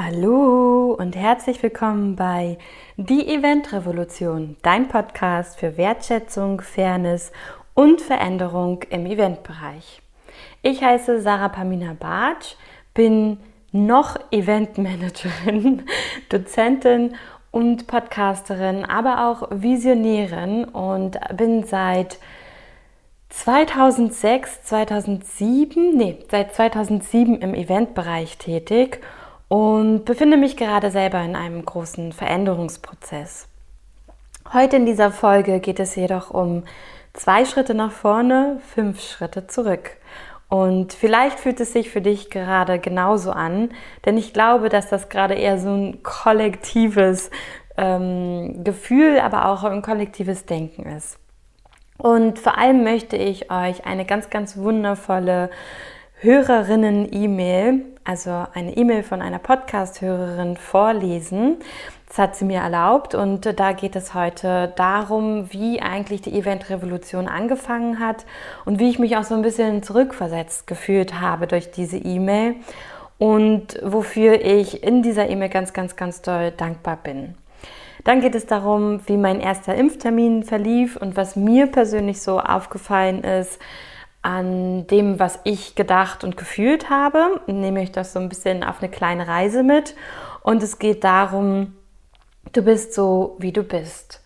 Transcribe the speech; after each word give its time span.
Hallo 0.00 0.94
und 0.96 1.16
herzlich 1.16 1.60
willkommen 1.60 2.14
bei 2.14 2.56
Die 2.96 3.26
Event 3.26 3.72
Revolution, 3.72 4.56
dein 4.62 4.86
Podcast 4.86 5.58
für 5.58 5.76
Wertschätzung, 5.76 6.60
Fairness 6.60 7.32
und 7.74 8.00
Veränderung 8.00 8.84
im 8.90 9.06
Eventbereich. 9.06 10.00
Ich 10.62 10.84
heiße 10.84 11.20
Sarah 11.20 11.48
Pamina 11.48 11.96
Bartsch, 11.98 12.54
bin 12.94 13.38
noch 13.72 14.16
Eventmanagerin, 14.30 15.82
Dozentin 16.28 17.16
und 17.50 17.88
Podcasterin, 17.88 18.84
aber 18.84 19.26
auch 19.26 19.48
Visionärin 19.50 20.64
und 20.66 21.18
bin 21.36 21.64
seit 21.64 22.20
2006, 23.30 24.62
2007, 24.62 25.96
nee, 25.96 26.18
seit 26.30 26.54
2007 26.54 27.40
im 27.40 27.52
Eventbereich 27.52 28.38
tätig 28.38 29.00
und 29.48 30.04
befinde 30.04 30.36
mich 30.36 30.56
gerade 30.56 30.90
selber 30.90 31.20
in 31.22 31.34
einem 31.34 31.64
großen 31.64 32.12
Veränderungsprozess. 32.12 33.48
Heute 34.52 34.76
in 34.76 34.86
dieser 34.86 35.10
Folge 35.10 35.60
geht 35.60 35.80
es 35.80 35.94
jedoch 35.96 36.30
um 36.30 36.64
zwei 37.12 37.44
Schritte 37.44 37.74
nach 37.74 37.92
vorne, 37.92 38.60
fünf 38.74 39.00
Schritte 39.02 39.46
zurück. 39.46 39.90
Und 40.48 40.94
vielleicht 40.94 41.40
fühlt 41.40 41.60
es 41.60 41.74
sich 41.74 41.90
für 41.90 42.00
dich 42.00 42.30
gerade 42.30 42.78
genauso 42.78 43.32
an, 43.32 43.70
denn 44.06 44.16
ich 44.16 44.32
glaube, 44.32 44.70
dass 44.70 44.88
das 44.88 45.10
gerade 45.10 45.34
eher 45.34 45.58
so 45.58 45.68
ein 45.68 46.02
kollektives 46.02 47.30
ähm, 47.76 48.64
Gefühl, 48.64 49.20
aber 49.20 49.50
auch 49.50 49.64
ein 49.64 49.82
kollektives 49.82 50.46
Denken 50.46 50.84
ist. 50.86 51.18
Und 51.98 52.38
vor 52.38 52.56
allem 52.56 52.84
möchte 52.84 53.16
ich 53.16 53.50
euch 53.50 53.84
eine 53.84 54.06
ganz, 54.06 54.30
ganz 54.30 54.56
wundervolle 54.56 55.50
Hörerinnen-E-Mail, 56.20 57.84
also 58.08 58.46
eine 58.54 58.74
E-Mail 58.74 59.02
von 59.02 59.20
einer 59.20 59.38
Podcast-Hörerin 59.38 60.56
vorlesen. 60.56 61.58
Das 62.08 62.16
hat 62.16 62.36
sie 62.36 62.46
mir 62.46 62.60
erlaubt 62.60 63.14
und 63.14 63.60
da 63.60 63.72
geht 63.72 63.96
es 63.96 64.14
heute 64.14 64.72
darum, 64.76 65.52
wie 65.52 65.82
eigentlich 65.82 66.22
die 66.22 66.32
Event-Revolution 66.32 67.28
angefangen 67.28 67.98
hat 67.98 68.24
und 68.64 68.78
wie 68.78 68.88
ich 68.88 68.98
mich 68.98 69.18
auch 69.18 69.24
so 69.24 69.34
ein 69.34 69.42
bisschen 69.42 69.82
zurückversetzt 69.82 70.66
gefühlt 70.66 71.20
habe 71.20 71.46
durch 71.46 71.70
diese 71.70 71.98
E-Mail 71.98 72.54
und 73.18 73.78
wofür 73.84 74.40
ich 74.40 74.82
in 74.82 75.02
dieser 75.02 75.28
E-Mail 75.28 75.50
ganz, 75.50 75.74
ganz, 75.74 75.94
ganz 75.94 76.22
doll 76.22 76.50
dankbar 76.52 76.96
bin. 77.02 77.34
Dann 78.04 78.22
geht 78.22 78.34
es 78.34 78.46
darum, 78.46 79.06
wie 79.06 79.18
mein 79.18 79.38
erster 79.38 79.74
Impftermin 79.74 80.44
verlief 80.44 80.96
und 80.96 81.14
was 81.14 81.36
mir 81.36 81.66
persönlich 81.66 82.22
so 82.22 82.40
aufgefallen 82.40 83.22
ist, 83.22 83.58
an 84.22 84.86
dem, 84.86 85.18
was 85.18 85.38
ich 85.44 85.74
gedacht 85.74 86.24
und 86.24 86.36
gefühlt 86.36 86.90
habe. 86.90 87.40
Nehme 87.46 87.82
ich 87.82 87.92
das 87.92 88.12
so 88.12 88.18
ein 88.18 88.28
bisschen 88.28 88.64
auf 88.64 88.80
eine 88.80 88.90
kleine 88.90 89.28
Reise 89.28 89.62
mit. 89.62 89.94
Und 90.42 90.62
es 90.62 90.78
geht 90.78 91.04
darum, 91.04 91.74
du 92.52 92.62
bist 92.62 92.94
so, 92.94 93.36
wie 93.38 93.52
du 93.52 93.62
bist. 93.62 94.22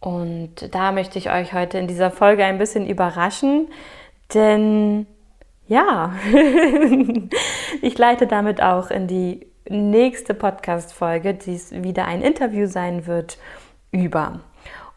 Und 0.00 0.74
da 0.74 0.92
möchte 0.92 1.18
ich 1.18 1.30
euch 1.30 1.52
heute 1.52 1.78
in 1.78 1.86
dieser 1.86 2.10
Folge 2.10 2.44
ein 2.44 2.58
bisschen 2.58 2.86
überraschen, 2.86 3.68
denn 4.32 5.06
ja, 5.68 6.14
ich 7.82 7.98
leite 7.98 8.26
damit 8.26 8.62
auch 8.62 8.90
in 8.90 9.06
die 9.06 9.46
nächste 9.68 10.34
Podcast-Folge, 10.34 11.34
die 11.34 11.60
wieder 11.84 12.06
ein 12.06 12.22
Interview 12.22 12.66
sein 12.66 13.06
wird, 13.06 13.38
über. 13.92 14.40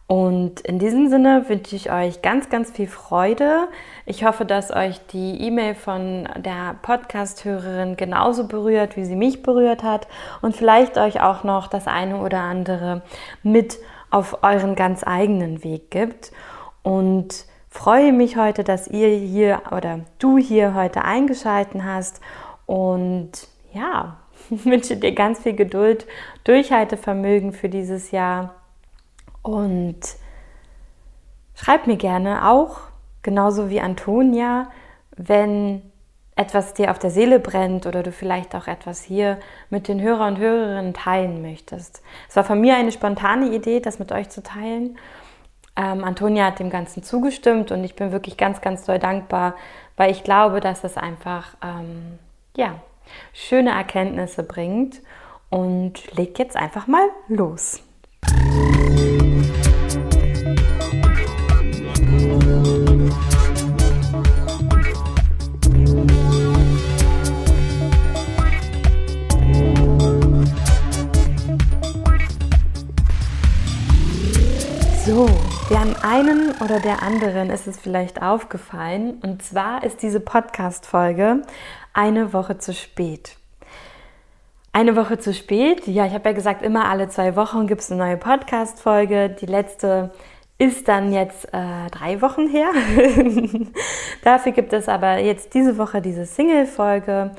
Und 0.07 0.59
in 0.61 0.79
diesem 0.79 1.07
Sinne 1.07 1.47
wünsche 1.47 1.75
ich 1.75 1.91
euch 1.91 2.21
ganz, 2.21 2.49
ganz 2.49 2.71
viel 2.71 2.87
Freude. 2.87 3.69
Ich 4.05 4.25
hoffe, 4.25 4.45
dass 4.45 4.69
euch 4.71 4.99
die 5.07 5.41
E-Mail 5.41 5.75
von 5.75 6.27
der 6.37 6.75
Podcast-Hörerin 6.81 7.95
genauso 7.95 8.47
berührt, 8.47 8.97
wie 8.97 9.05
sie 9.05 9.15
mich 9.15 9.43
berührt 9.43 9.81
hat 9.81 10.07
und 10.41 10.55
vielleicht 10.55 10.97
euch 10.97 11.21
auch 11.21 11.43
noch 11.43 11.67
das 11.67 11.87
eine 11.87 12.17
oder 12.17 12.39
andere 12.39 13.01
mit 13.43 13.79
auf 14.11 14.43
euren 14.43 14.75
ganz 14.75 15.03
eigenen 15.05 15.63
Weg 15.63 15.89
gibt. 15.89 16.33
Und 16.83 17.45
freue 17.69 18.11
mich 18.11 18.35
heute, 18.35 18.65
dass 18.65 18.87
ihr 18.87 19.07
hier 19.07 19.61
oder 19.71 20.01
du 20.19 20.37
hier 20.37 20.75
heute 20.75 21.05
eingeschalten 21.05 21.85
hast 21.85 22.19
und 22.65 23.31
ja, 23.73 24.17
wünsche 24.49 24.97
dir 24.97 25.13
ganz 25.13 25.39
viel 25.39 25.53
Geduld, 25.53 26.05
Durchhaltevermögen 26.43 27.53
für 27.53 27.69
dieses 27.69 28.11
Jahr 28.11 28.53
und 29.43 29.99
schreib 31.53 31.85
mir 31.85 31.97
gerne 31.97 32.49
auch, 32.49 32.79
genauso 33.21 33.69
wie 33.69 33.79
Antonia, 33.79 34.71
wenn 35.15 35.83
etwas 36.35 36.73
dir 36.73 36.89
auf 36.89 36.97
der 36.97 37.11
Seele 37.11 37.39
brennt 37.39 37.85
oder 37.85 38.01
du 38.01 38.11
vielleicht 38.11 38.55
auch 38.55 38.67
etwas 38.67 39.03
hier 39.03 39.37
mit 39.69 39.87
den 39.87 40.01
Hörer 40.01 40.27
und 40.27 40.39
Hörerinnen 40.39 40.93
teilen 40.93 41.41
möchtest. 41.41 42.01
Es 42.27 42.35
war 42.35 42.43
von 42.43 42.59
mir 42.59 42.75
eine 42.75 42.91
spontane 42.91 43.53
Idee, 43.53 43.79
das 43.79 43.99
mit 43.99 44.11
euch 44.11 44.29
zu 44.29 44.41
teilen. 44.41 44.97
Ähm, 45.75 46.03
Antonia 46.03 46.45
hat 46.45 46.59
dem 46.59 46.71
Ganzen 46.71 47.03
zugestimmt 47.03 47.71
und 47.71 47.83
ich 47.83 47.95
bin 47.95 48.11
wirklich 48.11 48.37
ganz, 48.37 48.61
ganz 48.61 48.83
doll 48.85 48.97
dankbar, 48.97 49.55
weil 49.95 50.09
ich 50.09 50.23
glaube, 50.23 50.59
dass 50.59 50.83
es 50.83 50.97
einfach 50.97 51.55
ähm, 51.63 52.17
ja, 52.55 52.75
schöne 53.33 53.71
Erkenntnisse 53.71 54.43
bringt 54.43 55.01
und 55.49 56.15
leg 56.15 56.39
jetzt 56.39 56.55
einfach 56.55 56.87
mal 56.87 57.07
los. 57.27 57.83
So, 75.05 75.27
dem 75.69 75.95
einen 76.01 76.53
oder 76.61 76.79
der 76.79 77.03
anderen 77.03 77.49
ist 77.49 77.67
es 77.67 77.77
vielleicht 77.77 78.21
aufgefallen. 78.21 79.19
Und 79.21 79.43
zwar 79.43 79.83
ist 79.83 80.01
diese 80.01 80.21
Podcast-Folge 80.21 81.41
eine 81.91 82.31
Woche 82.31 82.57
zu 82.57 82.73
spät. 82.73 83.37
Eine 84.75 84.95
Woche 84.95 85.19
zu 85.19 85.35
spät. 85.35 85.85
Ja, 85.85 86.07
ich 86.07 86.13
habe 86.13 86.29
ja 86.29 86.33
gesagt, 86.33 86.63
immer 86.63 86.89
alle 86.89 87.07
zwei 87.07 87.35
Wochen 87.35 87.67
gibt 87.67 87.81
es 87.81 87.91
eine 87.91 88.03
neue 88.03 88.17
Podcast-Folge. 88.17 89.29
Die 89.29 89.45
letzte 89.45 90.11
ist 90.57 90.87
dann 90.87 91.13
jetzt 91.13 91.45
äh, 91.53 91.91
drei 91.91 92.23
Wochen 92.23 92.47
her. 92.47 92.71
Dafür 94.23 94.51
gibt 94.51 94.73
es 94.73 94.89
aber 94.89 95.19
jetzt 95.19 95.53
diese 95.53 95.77
Woche 95.77 96.01
diese 96.01 96.25
Single-Folge 96.25 97.33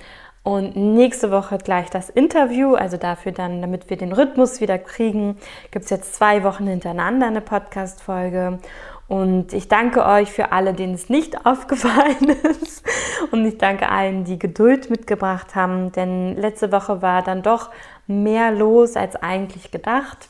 und 0.44 0.76
nächste 0.76 1.32
Woche 1.32 1.58
gleich 1.58 1.90
das 1.90 2.08
Interview, 2.08 2.74
also 2.74 2.98
dafür 2.98 3.32
dann, 3.32 3.62
damit 3.62 3.90
wir 3.90 3.96
den 3.96 4.12
Rhythmus 4.12 4.60
wieder 4.60 4.78
kriegen, 4.78 5.36
gibt 5.72 5.86
es 5.86 5.90
jetzt 5.90 6.14
zwei 6.14 6.44
Wochen 6.44 6.68
hintereinander 6.68 7.26
eine 7.26 7.40
Podcast-Folge. 7.40 8.60
Und 9.06 9.52
ich 9.52 9.68
danke 9.68 10.04
euch 10.06 10.30
für 10.32 10.52
alle, 10.52 10.72
denen 10.72 10.94
es 10.94 11.08
nicht 11.08 11.46
aufgefallen 11.46 12.36
ist. 12.60 12.84
Und 13.30 13.44
ich 13.44 13.58
danke 13.58 13.88
allen, 13.88 14.24
die 14.24 14.38
Geduld 14.38 14.90
mitgebracht 14.90 15.54
haben, 15.54 15.92
denn 15.92 16.36
letzte 16.36 16.72
Woche 16.72 17.02
war 17.02 17.22
dann 17.22 17.42
doch 17.42 17.70
mehr 18.06 18.50
los 18.50 18.96
als 18.96 19.16
eigentlich 19.16 19.70
gedacht. 19.70 20.28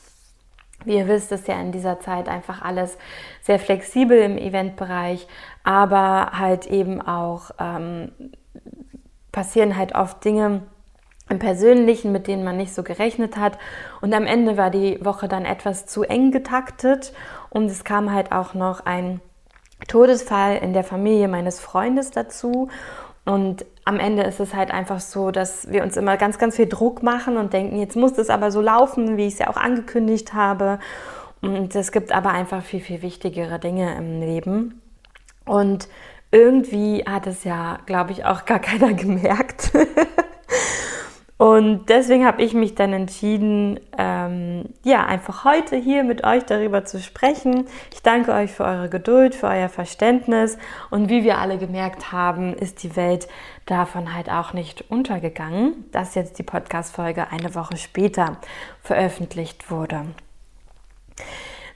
Wie 0.84 0.96
ihr 0.96 1.08
wisst, 1.08 1.32
ist 1.32 1.48
ja 1.48 1.58
in 1.60 1.72
dieser 1.72 2.00
Zeit 2.00 2.28
einfach 2.28 2.60
alles 2.60 2.98
sehr 3.40 3.58
flexibel 3.58 4.18
im 4.18 4.36
Eventbereich, 4.36 5.26
aber 5.62 6.32
halt 6.38 6.66
eben 6.66 7.00
auch 7.00 7.52
ähm, 7.58 8.12
passieren 9.32 9.76
halt 9.76 9.94
oft 9.94 10.22
Dinge 10.24 10.62
im 11.30 11.38
Persönlichen, 11.38 12.12
mit 12.12 12.26
denen 12.26 12.44
man 12.44 12.58
nicht 12.58 12.74
so 12.74 12.82
gerechnet 12.82 13.36
hat. 13.38 13.58
Und 14.02 14.12
am 14.12 14.26
Ende 14.26 14.58
war 14.58 14.70
die 14.70 15.02
Woche 15.02 15.26
dann 15.26 15.46
etwas 15.46 15.86
zu 15.86 16.02
eng 16.02 16.30
getaktet 16.32 17.14
und 17.54 17.70
es 17.70 17.84
kam 17.84 18.12
halt 18.12 18.32
auch 18.32 18.52
noch 18.52 18.84
ein 18.84 19.20
Todesfall 19.88 20.56
in 20.56 20.72
der 20.72 20.84
Familie 20.84 21.28
meines 21.28 21.60
Freundes 21.60 22.10
dazu. 22.10 22.68
Und 23.24 23.64
am 23.84 23.98
Ende 23.98 24.22
ist 24.24 24.40
es 24.40 24.54
halt 24.54 24.70
einfach 24.70 25.00
so, 25.00 25.30
dass 25.30 25.70
wir 25.70 25.82
uns 25.82 25.96
immer 25.96 26.16
ganz, 26.16 26.38
ganz 26.38 26.56
viel 26.56 26.68
Druck 26.68 27.02
machen 27.02 27.36
und 27.36 27.52
denken, 27.52 27.78
jetzt 27.78 27.96
muss 27.96 28.18
es 28.18 28.28
aber 28.28 28.50
so 28.50 28.60
laufen, 28.60 29.16
wie 29.16 29.26
ich 29.26 29.34
es 29.34 29.38
ja 29.38 29.48
auch 29.48 29.56
angekündigt 29.56 30.34
habe. 30.34 30.78
Und 31.40 31.74
es 31.74 31.92
gibt 31.92 32.12
aber 32.12 32.30
einfach 32.30 32.62
viel, 32.62 32.80
viel 32.80 33.02
wichtigere 33.02 33.58
Dinge 33.58 33.96
im 33.96 34.20
Leben. 34.20 34.82
Und 35.46 35.88
irgendwie 36.32 37.04
hat 37.04 37.26
es 37.26 37.44
ja, 37.44 37.78
glaube 37.86 38.12
ich, 38.12 38.24
auch 38.24 38.46
gar 38.46 38.58
keiner 38.60 38.94
gemerkt. 38.94 39.70
Und 41.36 41.86
deswegen 41.88 42.24
habe 42.24 42.42
ich 42.42 42.54
mich 42.54 42.76
dann 42.76 42.92
entschieden, 42.92 43.80
ähm, 43.98 44.66
ja, 44.84 45.04
einfach 45.04 45.44
heute 45.44 45.76
hier 45.76 46.04
mit 46.04 46.22
euch 46.22 46.44
darüber 46.44 46.84
zu 46.84 47.00
sprechen. 47.00 47.66
Ich 47.92 48.02
danke 48.02 48.32
euch 48.32 48.52
für 48.52 48.64
eure 48.64 48.88
Geduld, 48.88 49.34
für 49.34 49.48
euer 49.48 49.68
Verständnis. 49.68 50.58
Und 50.90 51.08
wie 51.08 51.24
wir 51.24 51.38
alle 51.38 51.58
gemerkt 51.58 52.12
haben, 52.12 52.54
ist 52.54 52.84
die 52.84 52.94
Welt 52.94 53.26
davon 53.66 54.14
halt 54.14 54.30
auch 54.30 54.52
nicht 54.52 54.90
untergegangen, 54.90 55.86
dass 55.90 56.14
jetzt 56.14 56.38
die 56.38 56.44
Podcast-Folge 56.44 57.26
eine 57.32 57.54
Woche 57.56 57.78
später 57.78 58.36
veröffentlicht 58.80 59.72
wurde. 59.72 60.02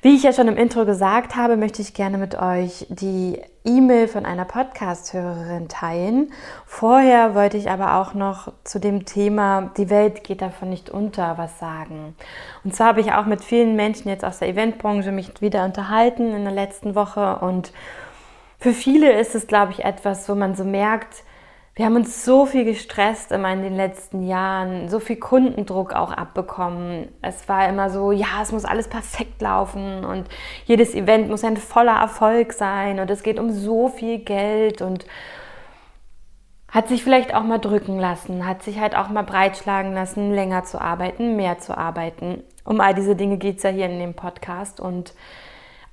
Wie 0.00 0.14
ich 0.14 0.22
ja 0.22 0.32
schon 0.32 0.46
im 0.46 0.56
Intro 0.56 0.84
gesagt 0.84 1.34
habe, 1.34 1.56
möchte 1.56 1.82
ich 1.82 1.92
gerne 1.92 2.18
mit 2.18 2.36
euch 2.40 2.86
die 2.88 3.42
E-Mail 3.64 4.06
von 4.06 4.26
einer 4.26 4.44
Podcast-Hörerin 4.44 5.68
teilen. 5.68 6.32
Vorher 6.66 7.34
wollte 7.34 7.56
ich 7.56 7.68
aber 7.68 7.96
auch 7.96 8.14
noch 8.14 8.52
zu 8.62 8.78
dem 8.78 9.06
Thema, 9.06 9.72
die 9.76 9.90
Welt 9.90 10.22
geht 10.22 10.40
davon 10.40 10.70
nicht 10.70 10.88
unter, 10.88 11.36
was 11.36 11.58
sagen. 11.58 12.14
Und 12.62 12.76
zwar 12.76 12.88
habe 12.88 13.00
ich 13.00 13.10
auch 13.10 13.26
mit 13.26 13.42
vielen 13.42 13.74
Menschen 13.74 14.08
jetzt 14.08 14.24
aus 14.24 14.38
der 14.38 14.50
Eventbranche 14.50 15.10
mich 15.10 15.40
wieder 15.40 15.64
unterhalten 15.64 16.32
in 16.32 16.44
der 16.44 16.54
letzten 16.54 16.94
Woche 16.94 17.40
und 17.40 17.72
für 18.60 18.74
viele 18.74 19.18
ist 19.18 19.34
es, 19.34 19.48
glaube 19.48 19.72
ich, 19.72 19.84
etwas, 19.84 20.28
wo 20.28 20.36
man 20.36 20.54
so 20.54 20.62
merkt, 20.62 21.24
wir 21.78 21.84
haben 21.84 21.94
uns 21.94 22.24
so 22.24 22.44
viel 22.44 22.64
gestresst 22.64 23.30
immer 23.30 23.52
in 23.52 23.62
den 23.62 23.76
letzten 23.76 24.26
Jahren, 24.26 24.88
so 24.88 24.98
viel 24.98 25.14
Kundendruck 25.14 25.92
auch 25.92 26.10
abbekommen. 26.10 27.06
Es 27.22 27.48
war 27.48 27.68
immer 27.68 27.88
so, 27.88 28.10
ja, 28.10 28.42
es 28.42 28.50
muss 28.50 28.64
alles 28.64 28.88
perfekt 28.88 29.40
laufen 29.40 30.04
und 30.04 30.26
jedes 30.64 30.92
Event 30.96 31.28
muss 31.28 31.44
ein 31.44 31.56
voller 31.56 31.96
Erfolg 32.00 32.52
sein 32.52 32.98
und 32.98 33.08
es 33.12 33.22
geht 33.22 33.38
um 33.38 33.52
so 33.52 33.86
viel 33.86 34.18
Geld 34.18 34.82
und 34.82 35.06
hat 36.66 36.88
sich 36.88 37.04
vielleicht 37.04 37.32
auch 37.32 37.44
mal 37.44 37.58
drücken 37.58 38.00
lassen, 38.00 38.44
hat 38.44 38.64
sich 38.64 38.80
halt 38.80 38.96
auch 38.96 39.08
mal 39.08 39.22
breitschlagen 39.22 39.94
lassen, 39.94 40.32
länger 40.34 40.64
zu 40.64 40.80
arbeiten, 40.80 41.36
mehr 41.36 41.60
zu 41.60 41.78
arbeiten. 41.78 42.42
Um 42.64 42.80
all 42.80 42.94
diese 42.94 43.14
Dinge 43.14 43.36
geht 43.36 43.58
es 43.58 43.62
ja 43.62 43.70
hier 43.70 43.86
in 43.86 44.00
dem 44.00 44.14
Podcast 44.14 44.80
und 44.80 45.14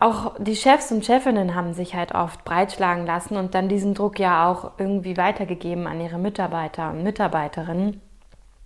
auch 0.06 0.36
die 0.38 0.56
Chefs 0.56 0.92
und 0.92 1.04
Chefinnen 1.04 1.56
haben 1.56 1.74
sich 1.74 1.96
halt 1.96 2.14
oft 2.14 2.46
breitschlagen 2.46 3.08
lassen 3.08 3.38
und 3.38 3.56
dann 3.56 3.70
diesen 3.70 3.96
Druck 3.96 4.20
ja 4.20 4.48
auch 4.48 4.72
irgendwie 4.78 5.18
weitergegeben 5.18 5.88
an 5.88 6.00
ihre 6.00 6.20
Mitarbeiter 6.20 6.92
und 6.92 7.02
Mitarbeiterinnen. 7.02 8.02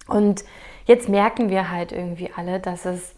Und 0.08 0.44
jetzt 0.86 1.08
merken 1.08 1.50
wir 1.50 1.72
halt 1.72 1.94
irgendwie 1.94 2.30
alle, 2.36 2.60
dass 2.60 2.86
es 2.86 3.16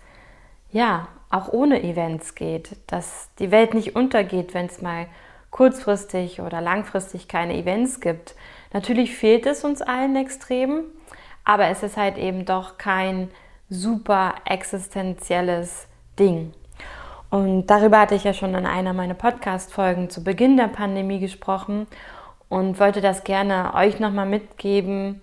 ja 0.72 1.08
auch 1.32 1.52
ohne 1.52 1.82
Events 1.82 2.36
geht, 2.36 2.78
dass 2.86 3.30
die 3.40 3.50
Welt 3.50 3.74
nicht 3.74 3.96
untergeht, 3.96 4.54
wenn 4.54 4.68
es 4.68 4.84
mal 4.84 5.08
kurzfristig 5.50 6.42
oder 6.42 6.62
langfristig 6.62 7.28
keine 7.28 7.58
Events 7.58 8.02
gibt. 8.02 8.36
Natürlich 8.72 9.16
fehlt 9.16 9.48
es 9.48 9.64
uns 9.64 9.82
allen 9.82 10.16
extrem, 10.16 10.84
aber 11.44 11.68
es 11.68 11.82
ist 11.82 11.98
halt 11.98 12.20
eben 12.20 12.46
doch 12.46 12.78
kein 12.78 13.32
super 13.68 14.36
existenzielles 14.46 15.88
Ding. 16.20 16.54
Und 17.32 17.68
darüber 17.68 18.02
hatte 18.02 18.16
ich 18.16 18.26
ja 18.26 18.34
schon 18.34 18.54
in 18.54 18.66
einer 18.66 18.92
meiner 18.92 19.14
Podcast-Folgen 19.14 20.10
zu 20.10 20.22
Beginn 20.22 20.58
der 20.58 20.68
Pandemie 20.68 21.20
gesprochen 21.20 21.88
und 22.50 22.78
wollte 22.78 23.00
das 23.00 23.24
gerne 23.24 23.74
euch 23.74 24.02
nochmal 24.02 24.26
mitgeben, 24.26 25.22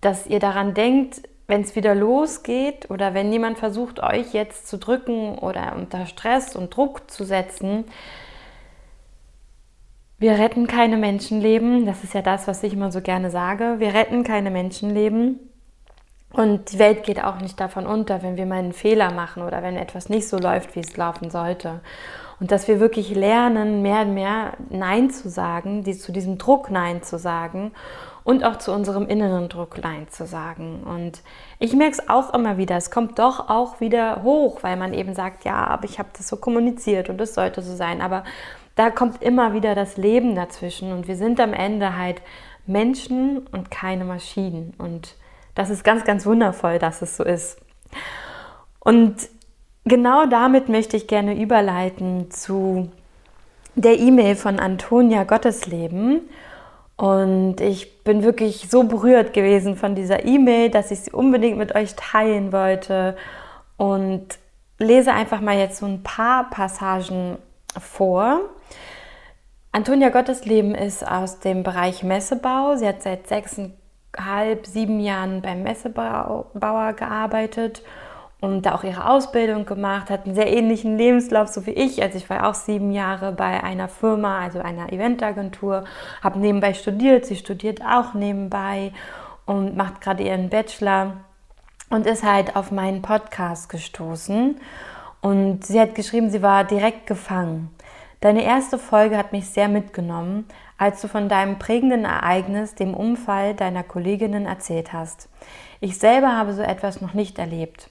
dass 0.00 0.26
ihr 0.26 0.40
daran 0.40 0.72
denkt, 0.72 1.28
wenn 1.46 1.60
es 1.60 1.76
wieder 1.76 1.94
losgeht 1.94 2.90
oder 2.90 3.12
wenn 3.12 3.30
jemand 3.30 3.58
versucht, 3.58 4.02
euch 4.02 4.32
jetzt 4.32 4.66
zu 4.68 4.78
drücken 4.78 5.38
oder 5.38 5.76
unter 5.76 6.06
Stress 6.06 6.56
und 6.56 6.74
Druck 6.74 7.10
zu 7.10 7.24
setzen, 7.24 7.84
wir 10.18 10.38
retten 10.38 10.66
keine 10.66 10.96
Menschenleben. 10.96 11.84
Das 11.84 12.04
ist 12.04 12.14
ja 12.14 12.22
das, 12.22 12.48
was 12.48 12.62
ich 12.62 12.72
immer 12.72 12.90
so 12.90 13.02
gerne 13.02 13.30
sage. 13.30 13.80
Wir 13.80 13.92
retten 13.92 14.24
keine 14.24 14.50
Menschenleben. 14.50 15.51
Und 16.32 16.72
die 16.72 16.78
Welt 16.78 17.02
geht 17.04 17.22
auch 17.22 17.40
nicht 17.40 17.60
davon 17.60 17.86
unter, 17.86 18.22
wenn 18.22 18.36
wir 18.36 18.46
mal 18.46 18.58
einen 18.58 18.72
Fehler 18.72 19.12
machen 19.12 19.42
oder 19.42 19.62
wenn 19.62 19.76
etwas 19.76 20.08
nicht 20.08 20.28
so 20.28 20.38
läuft, 20.38 20.74
wie 20.74 20.80
es 20.80 20.96
laufen 20.96 21.30
sollte. 21.30 21.80
Und 22.40 22.50
dass 22.50 22.66
wir 22.68 22.80
wirklich 22.80 23.14
lernen, 23.14 23.82
mehr 23.82 24.02
und 24.02 24.14
mehr 24.14 24.54
Nein 24.70 25.10
zu 25.10 25.28
sagen, 25.28 25.84
die, 25.84 25.96
zu 25.96 26.10
diesem 26.10 26.38
Druck 26.38 26.70
Nein 26.70 27.02
zu 27.02 27.18
sagen 27.18 27.72
und 28.24 28.44
auch 28.44 28.56
zu 28.56 28.72
unserem 28.72 29.06
inneren 29.06 29.48
Druck 29.48 29.78
Nein 29.82 30.06
zu 30.08 30.26
sagen. 30.26 30.82
Und 30.84 31.22
ich 31.58 31.74
merke 31.74 31.92
es 31.92 32.08
auch 32.08 32.32
immer 32.34 32.56
wieder, 32.56 32.76
es 32.76 32.90
kommt 32.90 33.18
doch 33.18 33.48
auch 33.48 33.80
wieder 33.80 34.22
hoch, 34.22 34.62
weil 34.62 34.76
man 34.76 34.94
eben 34.94 35.14
sagt, 35.14 35.44
ja, 35.44 35.66
aber 35.66 35.84
ich 35.84 35.98
habe 35.98 36.08
das 36.16 36.28
so 36.28 36.36
kommuniziert 36.36 37.10
und 37.10 37.20
es 37.20 37.34
sollte 37.34 37.62
so 37.62 37.76
sein. 37.76 38.00
Aber 38.00 38.24
da 38.74 38.90
kommt 38.90 39.22
immer 39.22 39.52
wieder 39.52 39.74
das 39.74 39.96
Leben 39.96 40.34
dazwischen 40.34 40.92
und 40.92 41.08
wir 41.08 41.16
sind 41.16 41.38
am 41.40 41.52
Ende 41.52 41.96
halt 41.96 42.22
Menschen 42.66 43.46
und 43.52 43.70
keine 43.70 44.04
Maschinen. 44.04 44.72
Und 44.78 45.14
das 45.54 45.70
ist 45.70 45.84
ganz, 45.84 46.04
ganz 46.04 46.26
wundervoll, 46.26 46.78
dass 46.78 47.02
es 47.02 47.16
so 47.16 47.24
ist. 47.24 47.58
Und 48.80 49.16
genau 49.84 50.26
damit 50.26 50.68
möchte 50.68 50.96
ich 50.96 51.06
gerne 51.06 51.40
überleiten 51.40 52.30
zu 52.30 52.90
der 53.74 53.98
E-Mail 53.98 54.36
von 54.36 54.58
Antonia 54.58 55.24
Gottesleben. 55.24 56.28
Und 56.96 57.60
ich 57.60 58.04
bin 58.04 58.22
wirklich 58.22 58.68
so 58.70 58.84
berührt 58.84 59.32
gewesen 59.32 59.76
von 59.76 59.94
dieser 59.94 60.24
E-Mail, 60.24 60.70
dass 60.70 60.90
ich 60.90 61.00
sie 61.00 61.10
unbedingt 61.10 61.58
mit 61.58 61.74
euch 61.74 61.94
teilen 61.96 62.52
wollte 62.52 63.16
und 63.76 64.38
lese 64.78 65.12
einfach 65.12 65.40
mal 65.40 65.56
jetzt 65.56 65.78
so 65.78 65.86
ein 65.86 66.02
paar 66.02 66.50
Passagen 66.50 67.38
vor. 67.80 68.40
Antonia 69.72 70.10
Gottesleben 70.10 70.74
ist 70.74 71.06
aus 71.06 71.40
dem 71.40 71.62
Bereich 71.62 72.02
Messebau. 72.02 72.76
Sie 72.76 72.86
hat 72.86 73.02
seit 73.02 73.26
halb, 74.16 74.66
sieben 74.66 75.00
Jahren 75.00 75.42
beim 75.42 75.62
Messebauer 75.62 76.92
gearbeitet 76.94 77.82
und 78.40 78.66
da 78.66 78.74
auch 78.74 78.82
ihre 78.82 79.08
Ausbildung 79.08 79.66
gemacht, 79.66 80.10
hat 80.10 80.26
einen 80.26 80.34
sehr 80.34 80.52
ähnlichen 80.52 80.98
Lebenslauf, 80.98 81.48
so 81.48 81.64
wie 81.64 81.70
ich. 81.70 82.02
Also 82.02 82.18
ich 82.18 82.28
war 82.28 82.48
auch 82.48 82.54
sieben 82.54 82.90
Jahre 82.90 83.30
bei 83.32 83.62
einer 83.62 83.88
Firma, 83.88 84.40
also 84.40 84.58
einer 84.58 84.92
Eventagentur, 84.92 85.84
habe 86.22 86.40
nebenbei 86.40 86.74
studiert, 86.74 87.24
sie 87.24 87.36
studiert 87.36 87.82
auch 87.82 88.14
nebenbei 88.14 88.92
und 89.46 89.76
macht 89.76 90.00
gerade 90.00 90.24
ihren 90.24 90.50
Bachelor 90.50 91.18
und 91.88 92.04
ist 92.04 92.24
halt 92.24 92.56
auf 92.56 92.72
meinen 92.72 93.00
Podcast 93.00 93.68
gestoßen. 93.68 94.56
Und 95.20 95.64
sie 95.64 95.80
hat 95.80 95.94
geschrieben, 95.94 96.30
sie 96.30 96.42
war 96.42 96.64
direkt 96.64 97.06
gefangen. 97.06 97.70
Deine 98.20 98.42
erste 98.42 98.76
Folge 98.76 99.16
hat 99.16 99.32
mich 99.32 99.48
sehr 99.48 99.68
mitgenommen, 99.68 100.46
als 100.82 101.00
du 101.00 101.06
von 101.06 101.28
deinem 101.28 101.60
prägenden 101.60 102.04
Ereignis, 102.04 102.74
dem 102.74 102.92
Unfall 102.92 103.54
deiner 103.54 103.84
Kolleginnen 103.84 104.46
erzählt 104.46 104.92
hast. 104.92 105.28
Ich 105.78 105.96
selber 105.96 106.36
habe 106.36 106.54
so 106.54 106.62
etwas 106.62 107.00
noch 107.00 107.14
nicht 107.14 107.38
erlebt, 107.38 107.88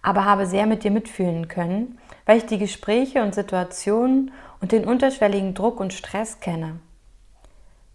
aber 0.00 0.24
habe 0.24 0.46
sehr 0.46 0.64
mit 0.64 0.82
dir 0.82 0.90
mitfühlen 0.90 1.48
können, 1.48 1.98
weil 2.24 2.38
ich 2.38 2.46
die 2.46 2.56
Gespräche 2.56 3.22
und 3.22 3.34
Situationen 3.34 4.30
und 4.58 4.72
den 4.72 4.86
unterschwelligen 4.86 5.52
Druck 5.52 5.80
und 5.80 5.92
Stress 5.92 6.40
kenne. 6.40 6.80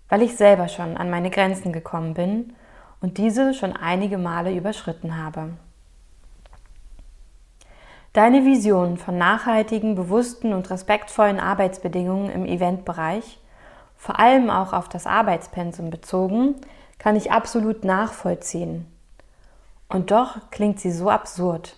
Weil 0.10 0.22
ich 0.22 0.36
selber 0.36 0.68
schon 0.68 0.96
an 0.96 1.10
meine 1.10 1.32
Grenzen 1.32 1.74
gekommen 1.74 2.14
bin 2.14 2.54
und 3.02 3.18
diese 3.18 3.56
schon 3.56 3.76
einige 3.76 4.20
Male 4.20 4.56
überschritten 4.56 5.18
habe. 5.18 5.54
Deine 8.14 8.46
Vision 8.46 8.98
von 8.98 9.18
nachhaltigen, 9.18 9.96
bewussten 9.96 10.54
und 10.54 10.70
respektvollen 10.70 11.40
Arbeitsbedingungen 11.40 12.30
im 12.30 12.46
Eventbereich 12.46 13.40
vor 13.98 14.20
allem 14.20 14.50
auch 14.50 14.74
auf 14.74 14.90
das 14.90 15.08
Arbeitspensum 15.08 15.90
bezogen, 15.90 16.56
kann 17.00 17.16
ich 17.16 17.32
absolut 17.32 17.84
nachvollziehen. 17.84 18.86
Und 19.90 20.12
doch 20.12 20.50
klingt 20.52 20.80
sie 20.80 20.92
so 20.92 21.10
absurd. 21.10 21.76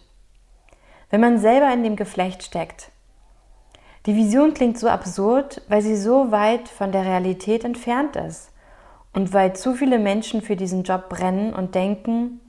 Wenn 1.09 1.21
man 1.21 1.39
selber 1.39 1.71
in 1.71 1.83
dem 1.83 1.95
Geflecht 1.95 2.43
steckt. 2.43 2.91
Die 4.05 4.15
Vision 4.15 4.53
klingt 4.53 4.79
so 4.79 4.87
absurd, 4.87 5.61
weil 5.67 5.81
sie 5.81 5.97
so 5.97 6.31
weit 6.31 6.69
von 6.69 6.91
der 6.91 7.03
Realität 7.03 7.63
entfernt 7.63 8.15
ist 8.15 8.51
und 9.13 9.33
weil 9.33 9.53
zu 9.53 9.73
viele 9.73 9.99
Menschen 9.99 10.41
für 10.41 10.55
diesen 10.55 10.83
Job 10.83 11.09
brennen 11.09 11.53
und 11.53 11.75
denken, 11.75 12.39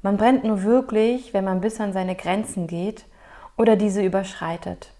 man 0.00 0.16
brennt 0.16 0.44
nur 0.44 0.62
wirklich, 0.62 1.34
wenn 1.34 1.44
man 1.44 1.60
bis 1.60 1.80
an 1.80 1.92
seine 1.92 2.14
Grenzen 2.14 2.66
geht 2.66 3.04
oder 3.56 3.76
diese 3.76 4.02
überschreitet. 4.02 4.92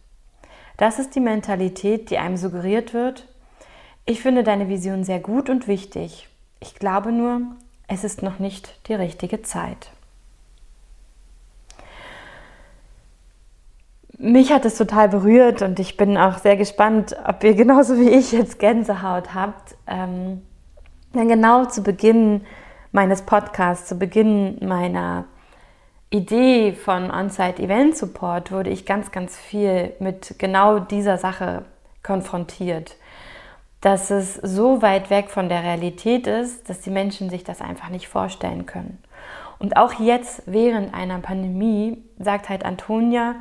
Das 0.76 0.98
ist 0.98 1.14
die 1.14 1.20
Mentalität, 1.20 2.10
die 2.10 2.18
einem 2.18 2.36
suggeriert 2.36 2.94
wird, 2.94 3.28
ich 4.06 4.20
finde 4.20 4.42
deine 4.42 4.68
Vision 4.68 5.04
sehr 5.04 5.20
gut 5.20 5.48
und 5.48 5.66
wichtig. 5.66 6.28
Ich 6.60 6.74
glaube 6.74 7.12
nur, 7.12 7.40
es 7.88 8.04
ist 8.04 8.22
noch 8.22 8.38
nicht 8.38 8.88
die 8.88 8.94
richtige 8.94 9.42
Zeit. 9.42 9.90
Mich 14.16 14.52
hat 14.52 14.64
es 14.64 14.76
total 14.76 15.08
berührt 15.08 15.62
und 15.62 15.80
ich 15.80 15.96
bin 15.96 16.16
auch 16.16 16.38
sehr 16.38 16.56
gespannt, 16.56 17.16
ob 17.26 17.42
ihr 17.42 17.54
genauso 17.54 17.98
wie 17.98 18.10
ich 18.10 18.32
jetzt 18.32 18.58
Gänsehaut 18.58 19.34
habt. 19.34 19.74
Ähm, 19.86 20.42
denn 21.14 21.28
genau 21.28 21.64
zu 21.64 21.82
Beginn 21.82 22.42
meines 22.92 23.22
Podcasts, 23.22 23.88
zu 23.88 23.96
Beginn 23.96 24.58
meiner 24.64 25.24
Idee 26.10 26.72
von 26.72 27.10
On-Site 27.10 27.60
Event 27.60 27.96
Support 27.96 28.52
wurde 28.52 28.70
ich 28.70 28.86
ganz, 28.86 29.10
ganz 29.10 29.36
viel 29.36 29.94
mit 29.98 30.36
genau 30.38 30.78
dieser 30.78 31.18
Sache 31.18 31.64
konfrontiert 32.02 32.96
dass 33.84 34.10
es 34.10 34.36
so 34.36 34.80
weit 34.80 35.10
weg 35.10 35.28
von 35.28 35.50
der 35.50 35.62
Realität 35.62 36.26
ist, 36.26 36.70
dass 36.70 36.80
die 36.80 36.90
Menschen 36.90 37.28
sich 37.28 37.44
das 37.44 37.60
einfach 37.60 37.90
nicht 37.90 38.08
vorstellen 38.08 38.64
können. 38.64 38.96
Und 39.58 39.76
auch 39.76 40.00
jetzt 40.00 40.42
während 40.46 40.94
einer 40.94 41.18
Pandemie 41.18 42.02
sagt 42.18 42.48
halt 42.48 42.64
Antonia, 42.64 43.34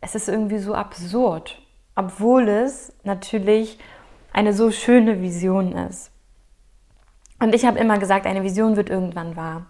es 0.00 0.14
ist 0.14 0.30
irgendwie 0.30 0.56
so 0.56 0.72
absurd, 0.72 1.60
obwohl 1.96 2.48
es 2.48 2.94
natürlich 3.04 3.78
eine 4.32 4.54
so 4.54 4.70
schöne 4.70 5.20
Vision 5.20 5.72
ist. 5.72 6.10
Und 7.38 7.54
ich 7.54 7.66
habe 7.66 7.78
immer 7.78 7.98
gesagt, 7.98 8.24
eine 8.24 8.42
Vision 8.42 8.76
wird 8.76 8.88
irgendwann 8.88 9.36
wahr. 9.36 9.66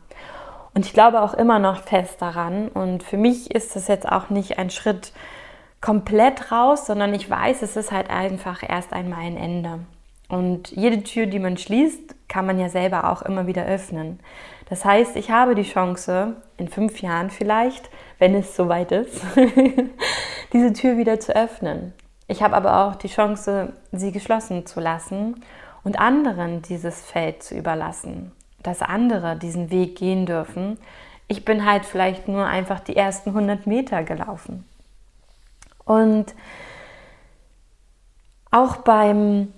Und 0.75 0.87
ich 0.87 0.93
glaube 0.93 1.23
auch 1.23 1.35
immer 1.35 1.59
noch 1.59 1.83
fest 1.83 2.23
daran. 2.23 2.69
Und 2.69 3.03
für 3.03 3.17
mich 3.17 3.53
ist 3.53 3.75
das 3.75 3.89
jetzt 3.89 4.07
auch 4.07 4.31
nicht 4.31 4.61
ein 4.61 4.71
Schritt 4.71 5.13
komplett 5.81 6.53
raus, 6.53 6.87
sondern 6.87 7.15
ich 7.15 7.29
weiß, 7.29 7.63
es 7.63 7.75
ist 7.77 7.91
halt 7.91 8.11
einfach 8.11 8.63
erst 8.63 8.93
einmal 8.93 9.23
ein 9.23 9.37
Ende. 9.37 9.81
Und 10.31 10.71
jede 10.71 11.03
Tür, 11.03 11.27
die 11.27 11.41
man 11.41 11.57
schließt, 11.57 12.15
kann 12.29 12.47
man 12.47 12.61
ja 12.61 12.69
selber 12.69 13.11
auch 13.11 13.23
immer 13.23 13.49
wieder 13.49 13.67
öffnen. 13.67 14.21
Das 14.69 14.85
heißt, 14.85 15.17
ich 15.17 15.33
habe 15.33 15.57
die 15.57 15.65
Chance, 15.65 16.37
in 16.57 16.69
fünf 16.69 17.03
Jahren 17.03 17.31
vielleicht, 17.31 17.91
wenn 18.21 18.37
es 18.37 18.55
soweit 18.55 18.93
ist, 18.93 19.21
diese 20.53 20.73
Tür 20.73 20.97
wieder 20.97 21.19
zu 21.19 21.35
öffnen. 21.35 21.93
Ich 22.29 22.45
habe 22.45 22.55
aber 22.55 22.87
auch 22.87 22.95
die 22.95 23.09
Chance, 23.09 23.73
sie 23.91 24.13
geschlossen 24.13 24.67
zu 24.67 24.79
lassen 24.79 25.43
und 25.83 25.99
anderen 25.99 26.63
dieses 26.63 27.01
Feld 27.01 27.43
zu 27.43 27.57
überlassen, 27.57 28.31
dass 28.63 28.83
andere 28.83 29.37
diesen 29.37 29.73
Weg 29.73 29.97
gehen 29.97 30.27
dürfen. 30.27 30.79
Ich 31.27 31.45
bin 31.45 31.67
halt 31.67 31.85
vielleicht 31.85 32.29
nur 32.29 32.47
einfach 32.47 32.79
die 32.79 32.95
ersten 32.95 33.31
100 33.31 33.67
Meter 33.67 34.05
gelaufen. 34.05 34.65
Und 35.85 36.37
auch 38.53 38.77
beim 38.77 39.53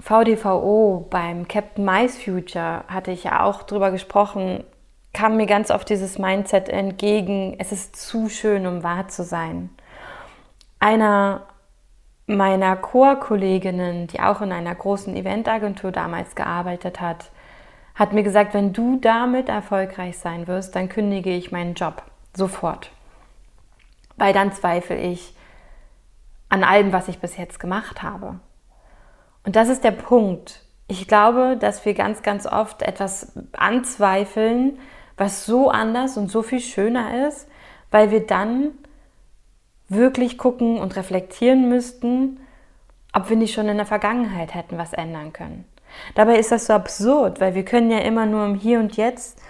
VDVO, 0.00 1.06
beim 1.10 1.48
Captain 1.48 1.84
Mice 1.84 2.18
Future 2.18 2.84
hatte 2.88 3.10
ich 3.10 3.24
ja 3.24 3.42
auch 3.42 3.62
drüber 3.62 3.90
gesprochen, 3.90 4.64
kam 5.12 5.36
mir 5.36 5.46
ganz 5.46 5.70
oft 5.70 5.88
dieses 5.88 6.18
Mindset 6.18 6.68
entgegen, 6.68 7.56
es 7.58 7.72
ist 7.72 7.96
zu 7.96 8.28
schön, 8.28 8.66
um 8.66 8.82
wahr 8.82 9.08
zu 9.08 9.24
sein. 9.24 9.70
Einer 10.78 11.46
meiner 12.26 12.76
Chorkolleginnen, 12.76 14.06
die 14.06 14.20
auch 14.20 14.42
in 14.42 14.52
einer 14.52 14.74
großen 14.74 15.16
Eventagentur 15.16 15.90
damals 15.90 16.34
gearbeitet 16.34 17.00
hat, 17.00 17.30
hat 17.94 18.12
mir 18.12 18.22
gesagt, 18.22 18.54
wenn 18.54 18.72
du 18.72 18.98
damit 19.00 19.48
erfolgreich 19.48 20.18
sein 20.18 20.46
wirst, 20.46 20.76
dann 20.76 20.88
kündige 20.88 21.30
ich 21.30 21.50
meinen 21.50 21.74
Job 21.74 22.02
sofort. 22.36 22.92
Weil 24.16 24.32
dann 24.32 24.52
zweifle 24.52 24.96
ich, 24.96 25.34
an 26.48 26.64
allem, 26.64 26.92
was 26.92 27.08
ich 27.08 27.18
bis 27.18 27.36
jetzt 27.36 27.58
gemacht 27.58 28.02
habe. 28.02 28.38
Und 29.48 29.56
das 29.56 29.70
ist 29.70 29.82
der 29.82 29.92
Punkt. 29.92 30.60
Ich 30.88 31.08
glaube, 31.08 31.56
dass 31.58 31.86
wir 31.86 31.94
ganz, 31.94 32.20
ganz 32.20 32.44
oft 32.44 32.82
etwas 32.82 33.32
anzweifeln, 33.56 34.78
was 35.16 35.46
so 35.46 35.70
anders 35.70 36.18
und 36.18 36.30
so 36.30 36.42
viel 36.42 36.60
schöner 36.60 37.26
ist, 37.26 37.48
weil 37.90 38.10
wir 38.10 38.26
dann 38.26 38.72
wirklich 39.88 40.36
gucken 40.36 40.76
und 40.76 40.96
reflektieren 40.96 41.66
müssten, 41.70 42.40
ob 43.14 43.30
wir 43.30 43.38
nicht 43.38 43.54
schon 43.54 43.70
in 43.70 43.78
der 43.78 43.86
Vergangenheit 43.86 44.52
hätten 44.52 44.76
was 44.76 44.92
ändern 44.92 45.32
können. 45.32 45.64
Dabei 46.14 46.38
ist 46.38 46.52
das 46.52 46.66
so 46.66 46.74
absurd, 46.74 47.40
weil 47.40 47.54
wir 47.54 47.64
können 47.64 47.90
ja 47.90 48.00
immer 48.00 48.26
nur 48.26 48.44
im 48.44 48.54
Hier 48.54 48.80
und 48.80 48.98
Jetzt 48.98 49.40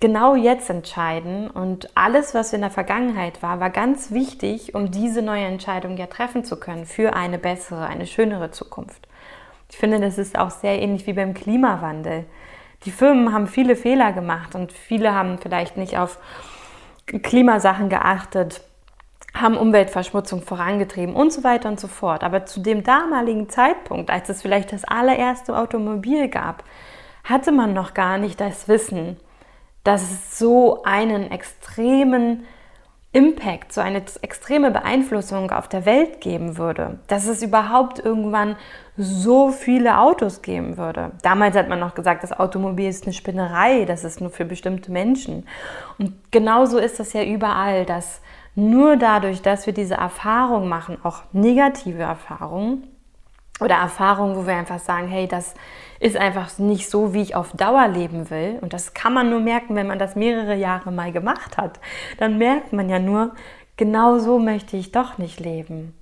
genau 0.00 0.34
jetzt 0.34 0.68
entscheiden 0.68 1.48
und 1.48 1.96
alles, 1.96 2.34
was 2.34 2.52
in 2.52 2.62
der 2.62 2.70
Vergangenheit 2.70 3.40
war, 3.40 3.60
war 3.60 3.70
ganz 3.70 4.10
wichtig, 4.10 4.74
um 4.74 4.90
diese 4.90 5.22
neue 5.22 5.44
Entscheidung 5.44 5.96
ja 5.96 6.06
treffen 6.06 6.42
zu 6.42 6.58
können 6.58 6.86
für 6.86 7.14
eine 7.14 7.38
bessere, 7.38 7.86
eine 7.86 8.08
schönere 8.08 8.50
Zukunft. 8.50 9.06
Ich 9.70 9.76
finde, 9.76 10.00
das 10.00 10.18
ist 10.18 10.38
auch 10.38 10.50
sehr 10.50 10.80
ähnlich 10.80 11.06
wie 11.06 11.12
beim 11.12 11.34
Klimawandel. 11.34 12.24
Die 12.84 12.90
Firmen 12.90 13.32
haben 13.32 13.46
viele 13.46 13.76
Fehler 13.76 14.12
gemacht 14.12 14.54
und 14.54 14.72
viele 14.72 15.14
haben 15.14 15.38
vielleicht 15.38 15.76
nicht 15.76 15.98
auf 15.98 16.18
Klimasachen 17.06 17.88
geachtet, 17.88 18.62
haben 19.34 19.56
Umweltverschmutzung 19.56 20.42
vorangetrieben 20.42 21.14
und 21.14 21.32
so 21.32 21.44
weiter 21.44 21.68
und 21.68 21.80
so 21.80 21.88
fort. 21.88 22.22
Aber 22.22 22.46
zu 22.46 22.60
dem 22.60 22.84
damaligen 22.84 23.48
Zeitpunkt, 23.48 24.10
als 24.10 24.28
es 24.28 24.42
vielleicht 24.42 24.72
das 24.72 24.84
allererste 24.84 25.56
Automobil 25.56 26.28
gab, 26.28 26.62
hatte 27.24 27.52
man 27.52 27.72
noch 27.72 27.94
gar 27.94 28.18
nicht 28.18 28.40
das 28.40 28.68
Wissen, 28.68 29.16
dass 29.82 30.02
es 30.02 30.38
so 30.38 30.82
einen 30.84 31.30
extremen 31.30 32.44
Impact, 33.12 33.72
so 33.72 33.80
eine 33.80 34.02
extreme 34.22 34.70
Beeinflussung 34.70 35.50
auf 35.50 35.68
der 35.68 35.86
Welt 35.86 36.20
geben 36.20 36.58
würde, 36.58 36.98
dass 37.06 37.26
es 37.26 37.42
überhaupt 37.42 37.98
irgendwann 37.98 38.56
so 38.96 39.50
viele 39.50 39.98
Autos 39.98 40.42
geben 40.42 40.76
würde. 40.76 41.10
Damals 41.22 41.56
hat 41.56 41.68
man 41.68 41.80
noch 41.80 41.94
gesagt, 41.94 42.22
das 42.22 42.32
Automobil 42.32 42.88
ist 42.88 43.04
eine 43.04 43.12
Spinnerei, 43.12 43.84
das 43.84 44.04
ist 44.04 44.20
nur 44.20 44.30
für 44.30 44.44
bestimmte 44.44 44.92
Menschen. 44.92 45.46
Und 45.98 46.12
genauso 46.30 46.78
ist 46.78 47.00
das 47.00 47.12
ja 47.12 47.24
überall, 47.24 47.84
dass 47.84 48.20
nur 48.54 48.96
dadurch, 48.96 49.42
dass 49.42 49.66
wir 49.66 49.72
diese 49.72 49.94
Erfahrung 49.94 50.68
machen, 50.68 50.98
auch 51.02 51.22
negative 51.32 52.02
Erfahrungen 52.02 52.84
oder 53.60 53.74
Erfahrungen, 53.76 54.36
wo 54.36 54.46
wir 54.46 54.54
einfach 54.54 54.78
sagen, 54.78 55.08
hey, 55.08 55.26
das 55.26 55.54
ist 55.98 56.16
einfach 56.16 56.56
nicht 56.58 56.88
so, 56.88 57.14
wie 57.14 57.22
ich 57.22 57.34
auf 57.34 57.52
Dauer 57.52 57.88
leben 57.88 58.30
will. 58.30 58.58
Und 58.60 58.72
das 58.72 58.94
kann 58.94 59.12
man 59.12 59.28
nur 59.28 59.40
merken, 59.40 59.74
wenn 59.74 59.88
man 59.88 59.98
das 59.98 60.14
mehrere 60.14 60.54
Jahre 60.54 60.92
mal 60.92 61.10
gemacht 61.10 61.56
hat. 61.56 61.80
Dann 62.18 62.38
merkt 62.38 62.72
man 62.72 62.88
ja 62.88 63.00
nur, 63.00 63.32
genau 63.76 64.18
so 64.18 64.38
möchte 64.38 64.76
ich 64.76 64.92
doch 64.92 65.18
nicht 65.18 65.40
leben. 65.40 65.98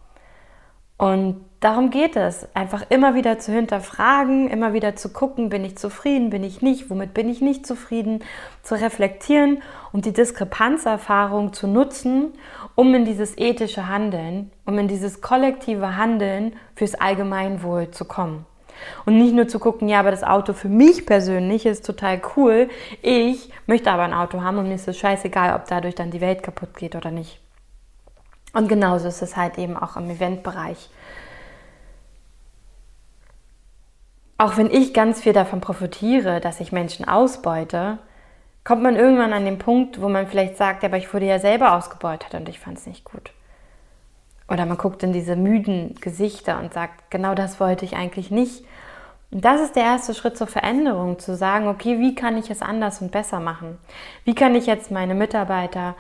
Und 0.99 1.45
darum 1.63 1.91
geht 1.91 2.17
es, 2.17 2.47
einfach 2.55 2.85
immer 2.91 3.15
wieder 3.15 3.39
zu 3.39 3.53
hinterfragen, 3.53 4.51
immer 4.51 4.73
wieder 4.73 4.97
zu 4.97 5.13
gucken, 5.13 5.49
bin 5.49 5.65
ich 5.65 5.79
zufrieden, 5.79 6.29
bin 6.29 6.45
ich 6.45 6.61
nicht, 6.61 6.91
womit 6.91 7.15
bin 7.15 7.29
ich 7.29 7.41
nicht 7.41 7.67
zufrieden, 7.67 8.23
zu 8.63 8.75
reflektieren 8.75 9.63
und 9.93 10.05
die 10.05 10.13
Diskrepanzerfahrung 10.13 11.53
zu 11.53 11.69
nutzen, 11.69 12.35
um 12.75 12.95
in 12.95 13.05
dieses 13.05 13.39
ethische 13.39 13.89
Handeln, 13.89 14.51
um 14.67 14.79
in 14.79 14.89
dieses 14.89 15.21
kollektive 15.21 15.97
Handeln 15.97 16.55
fürs 16.75 16.97
Allgemeinwohl 16.97 17.91
zu 17.93 18.05
kommen. 18.05 18.45
Und 19.07 19.19
nicht 19.19 19.33
nur 19.33 19.47
zu 19.47 19.61
gucken, 19.61 19.89
ja, 19.89 20.01
aber 20.01 20.11
das 20.11 20.25
Auto 20.25 20.55
für 20.55 20.69
mich 20.69 21.07
persönlich 21.07 21.67
ist 21.67 21.87
total 21.87 22.21
cool. 22.37 22.69
Ich 23.01 23.51
möchte 23.67 23.93
aber 23.93 24.03
ein 24.03 24.15
Auto 24.15 24.43
haben 24.43 24.59
und 24.59 24.67
mir 24.67 24.75
ist 24.75 24.89
es 24.89 24.99
scheißegal, 24.99 25.55
ob 25.55 25.67
dadurch 25.67 25.95
dann 25.95 26.11
die 26.11 26.21
Welt 26.21 26.43
kaputt 26.43 26.77
geht 26.77 26.97
oder 26.97 27.13
nicht. 27.13 27.39
Und 28.53 28.69
genauso 28.69 29.07
ist 29.07 29.23
es 29.23 29.37
halt 29.37 29.57
eben 29.59 29.77
auch 29.77 29.97
im 29.97 30.11
Eventbereich. 30.11 30.91
Auch 34.43 34.57
wenn 34.57 34.73
ich 34.73 34.93
ganz 34.93 35.21
viel 35.21 35.33
davon 35.33 35.61
profitiere, 35.61 36.41
dass 36.41 36.59
ich 36.59 36.73
Menschen 36.73 37.07
ausbeute, 37.07 37.99
kommt 38.65 38.83
man 38.83 38.97
irgendwann 38.97 39.33
an 39.33 39.45
den 39.45 39.61
Punkt, 39.61 40.03
wo 40.03 40.09
man 40.09 40.27
vielleicht 40.27 40.57
sagt, 40.57 40.83
aber 40.83 40.97
ich 40.97 41.15
wurde 41.15 41.27
ja 41.27 41.39
selber 41.39 41.75
ausgebeutet 41.75 42.35
und 42.35 42.49
ich 42.49 42.59
fand 42.59 42.77
es 42.77 42.89
nicht 42.89 43.05
gut. 43.05 43.31
Oder 44.49 44.67
man 44.67 44.79
guckt 44.79 45.05
in 45.05 45.13
diese 45.13 45.37
müden 45.37 45.95
Gesichter 46.01 46.59
und 46.59 46.75
sagt, 46.75 47.09
genau 47.09 47.37
das 47.37 47.61
wollte 47.61 47.85
ich 47.85 47.95
eigentlich 47.95 48.33
nicht. 48.33 48.65
Und 49.31 49.45
das 49.45 49.61
ist 49.61 49.77
der 49.77 49.85
erste 49.85 50.13
Schritt 50.13 50.37
zur 50.37 50.49
Veränderung, 50.49 51.21
zu 51.21 51.37
sagen, 51.37 51.69
okay, 51.69 52.01
wie 52.01 52.17
kann 52.17 52.37
ich 52.37 52.51
es 52.51 52.63
anders 52.63 53.01
und 53.01 53.13
besser 53.13 53.39
machen? 53.39 53.79
Wie 54.25 54.35
kann 54.35 54.57
ich 54.57 54.67
jetzt 54.67 54.91
meine 54.91 55.15
Mitarbeiter 55.15 55.95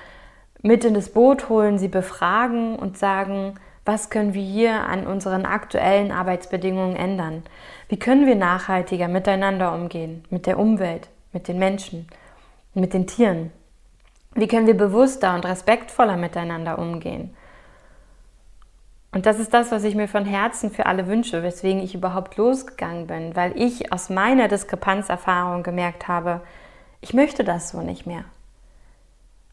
mit 0.63 0.85
in 0.85 0.95
das 0.95 1.11
Boot 1.11 1.49
holen, 1.49 1.79
sie 1.79 1.87
befragen 1.87 2.75
und 2.75 2.99
sagen, 2.99 3.55
was 3.85 4.11
können 4.11 4.35
wir 4.35 4.43
hier 4.43 4.85
an 4.85 5.07
unseren 5.07 5.45
aktuellen 5.45 6.13
Arbeitsbedingungen 6.13 6.97
ändern? 6.97 7.43
Wie 7.93 7.99
können 7.99 8.25
wir 8.25 8.37
nachhaltiger 8.37 9.07
miteinander 9.07 9.75
umgehen, 9.75 10.25
mit 10.31 10.47
der 10.47 10.59
Umwelt, 10.59 11.11
mit 11.35 11.47
den 11.47 11.59
Menschen, 11.59 12.09
mit 12.73 12.95
den 12.95 13.07
Tieren? 13.07 13.53
Wie 14.35 14.49
können 14.49 14.67
wir 14.67 14.79
bewusster 14.79 15.35
und 15.35 15.45
respektvoller 15.45 16.17
miteinander 16.17 16.79
umgehen? 16.79 17.37
Und 19.13 19.27
das 19.27 19.39
ist 19.39 19.53
das, 19.53 19.73
was 19.73 19.85
ich 19.85 19.95
mir 19.95 20.09
von 20.09 20.25
Herzen 20.25 20.71
für 20.71 20.87
alle 20.87 21.07
wünsche, 21.07 21.43
weswegen 21.43 21.83
ich 21.83 21.95
überhaupt 21.95 22.39
losgegangen 22.39 23.09
bin, 23.09 23.37
weil 23.37 23.53
ich 23.61 23.93
aus 23.93 24.09
meiner 24.09 24.49
Diskrepanzerfahrung 24.49 25.63
gemerkt 25.63 26.09
habe, 26.09 26.41
ich 27.03 27.13
möchte 27.13 27.45
das 27.45 27.69
so 27.69 27.83
nicht 27.83 28.07
mehr. 28.07 28.25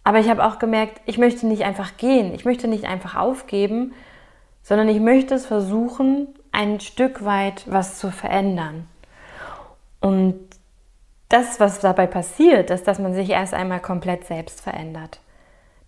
Aber 0.05 0.19
ich 0.19 0.29
habe 0.29 0.46
auch 0.46 0.60
gemerkt, 0.60 1.01
ich 1.08 1.17
möchte 1.17 1.46
nicht 1.46 1.65
einfach 1.65 1.98
gehen, 1.98 2.34
ich 2.34 2.46
möchte 2.46 2.69
nicht 2.69 2.86
einfach 2.86 3.17
aufgeben, 3.17 3.93
sondern 4.63 4.88
ich 4.88 5.01
möchte 5.01 5.36
es 5.36 5.46
versuchen, 5.46 6.29
ein 6.60 6.80
Stück 6.80 7.24
weit 7.24 7.63
was 7.68 7.98
zu 7.98 8.12
verändern. 8.12 8.88
Und 10.00 10.36
das, 11.30 11.60
was 11.60 11.80
dabei 11.80 12.08
passiert, 12.08 12.70
ist, 12.70 12.88
dass 12.88 13.00
man 13.00 13.13
sich 13.13 13.30
erst 13.30 13.54
einmal 13.54 13.80
komplett 13.80 14.25
selbst 14.25 14.62
verändert 14.62 15.20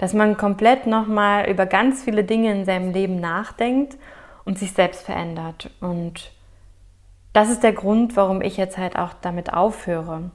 dass 0.01 0.13
man 0.13 0.35
komplett 0.35 0.87
nochmal 0.87 1.47
über 1.47 1.67
ganz 1.67 2.03
viele 2.03 2.23
Dinge 2.23 2.51
in 2.51 2.65
seinem 2.65 2.91
Leben 2.91 3.19
nachdenkt 3.19 3.97
und 4.45 4.57
sich 4.57 4.71
selbst 4.71 5.03
verändert. 5.03 5.69
Und 5.79 6.31
das 7.33 7.51
ist 7.51 7.61
der 7.61 7.73
Grund, 7.73 8.15
warum 8.15 8.41
ich 8.41 8.57
jetzt 8.57 8.79
halt 8.79 8.95
auch 8.95 9.13
damit 9.21 9.53
aufhöre. 9.53 10.31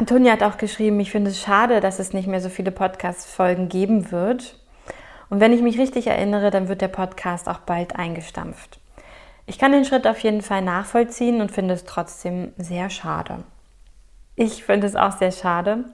Antonia 0.00 0.30
hat 0.30 0.44
auch 0.44 0.58
geschrieben, 0.58 1.00
ich 1.00 1.10
finde 1.10 1.32
es 1.32 1.42
schade, 1.42 1.80
dass 1.80 1.98
es 1.98 2.12
nicht 2.12 2.28
mehr 2.28 2.40
so 2.40 2.48
viele 2.48 2.70
Podcast-Folgen 2.70 3.68
geben 3.68 4.12
wird. 4.12 4.56
Und 5.28 5.40
wenn 5.40 5.52
ich 5.52 5.60
mich 5.60 5.76
richtig 5.76 6.06
erinnere, 6.06 6.52
dann 6.52 6.68
wird 6.68 6.82
der 6.82 6.88
Podcast 6.88 7.48
auch 7.48 7.58
bald 7.58 7.96
eingestampft. 7.96 8.78
Ich 9.46 9.58
kann 9.58 9.72
den 9.72 9.84
Schritt 9.84 10.06
auf 10.06 10.20
jeden 10.20 10.40
Fall 10.40 10.62
nachvollziehen 10.62 11.40
und 11.40 11.50
finde 11.50 11.74
es 11.74 11.84
trotzdem 11.84 12.52
sehr 12.58 12.90
schade. 12.90 13.42
Ich 14.36 14.62
finde 14.62 14.86
es 14.86 14.94
auch 14.94 15.18
sehr 15.18 15.32
schade. 15.32 15.86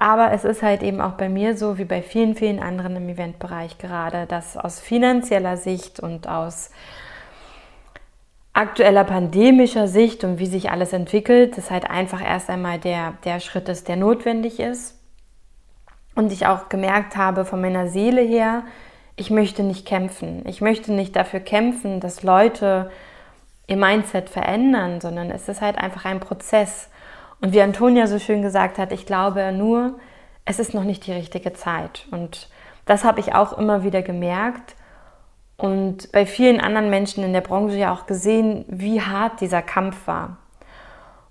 Aber 0.00 0.32
es 0.32 0.42
ist 0.42 0.64
halt 0.64 0.82
eben 0.82 1.00
auch 1.00 1.12
bei 1.12 1.28
mir 1.28 1.56
so, 1.56 1.78
wie 1.78 1.84
bei 1.84 2.02
vielen, 2.02 2.34
vielen 2.34 2.58
anderen 2.58 2.96
im 2.96 3.08
Eventbereich 3.08 3.78
gerade, 3.78 4.26
dass 4.26 4.56
aus 4.56 4.80
finanzieller 4.80 5.56
Sicht 5.56 6.00
und 6.00 6.26
aus 6.26 6.70
aktueller 8.52 9.04
pandemischer 9.04 9.88
Sicht 9.88 10.24
und 10.24 10.38
wie 10.38 10.46
sich 10.46 10.70
alles 10.70 10.92
entwickelt, 10.92 11.56
das 11.56 11.70
halt 11.70 11.88
einfach 11.88 12.22
erst 12.22 12.50
einmal 12.50 12.78
der, 12.78 13.14
der 13.24 13.40
Schritt 13.40 13.68
ist, 13.68 13.88
der 13.88 13.96
notwendig 13.96 14.60
ist. 14.60 14.98
Und 16.14 16.30
ich 16.32 16.46
auch 16.46 16.68
gemerkt 16.68 17.16
habe 17.16 17.44
von 17.44 17.60
meiner 17.60 17.88
Seele 17.88 18.20
her, 18.20 18.64
ich 19.16 19.30
möchte 19.30 19.62
nicht 19.62 19.86
kämpfen. 19.86 20.42
Ich 20.46 20.60
möchte 20.60 20.92
nicht 20.92 21.16
dafür 21.16 21.40
kämpfen, 21.40 22.00
dass 22.00 22.22
Leute 22.22 22.90
ihr 23.66 23.76
Mindset 23.76 24.28
verändern, 24.28 25.00
sondern 25.00 25.30
es 25.30 25.48
ist 25.48 25.62
halt 25.62 25.78
einfach 25.78 26.04
ein 26.04 26.20
Prozess. 26.20 26.90
Und 27.40 27.52
wie 27.52 27.62
Antonia 27.62 28.06
so 28.06 28.18
schön 28.18 28.42
gesagt 28.42 28.78
hat, 28.78 28.92
ich 28.92 29.06
glaube 29.06 29.52
nur, 29.52 29.98
es 30.44 30.58
ist 30.58 30.74
noch 30.74 30.84
nicht 30.84 31.06
die 31.06 31.12
richtige 31.12 31.54
Zeit. 31.54 32.06
Und 32.10 32.48
das 32.84 33.04
habe 33.04 33.20
ich 33.20 33.34
auch 33.34 33.56
immer 33.56 33.84
wieder 33.84 34.02
gemerkt 34.02 34.74
und 35.62 36.10
bei 36.10 36.26
vielen 36.26 36.60
anderen 36.60 36.90
Menschen 36.90 37.22
in 37.22 37.32
der 37.32 37.40
Branche 37.40 37.76
ja 37.76 37.94
auch 37.94 38.06
gesehen, 38.06 38.64
wie 38.66 39.00
hart 39.00 39.40
dieser 39.40 39.62
Kampf 39.62 40.08
war. 40.08 40.38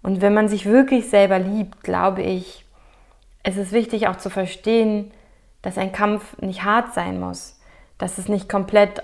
Und 0.01 0.21
wenn 0.21 0.33
man 0.33 0.47
sich 0.47 0.65
wirklich 0.65 1.09
selber 1.09 1.37
liebt, 1.37 1.83
glaube 1.83 2.21
ich, 2.21 2.65
es 3.43 3.57
ist 3.57 3.73
wichtig 3.73 4.07
auch 4.07 4.15
zu 4.15 4.29
verstehen, 4.29 5.11
dass 5.61 5.77
ein 5.77 5.91
Kampf 5.91 6.37
nicht 6.37 6.63
hart 6.63 6.93
sein 6.93 7.19
muss, 7.19 7.59
dass 7.97 8.17
es 8.17 8.29
nicht 8.29 8.47
komplett 8.47 9.03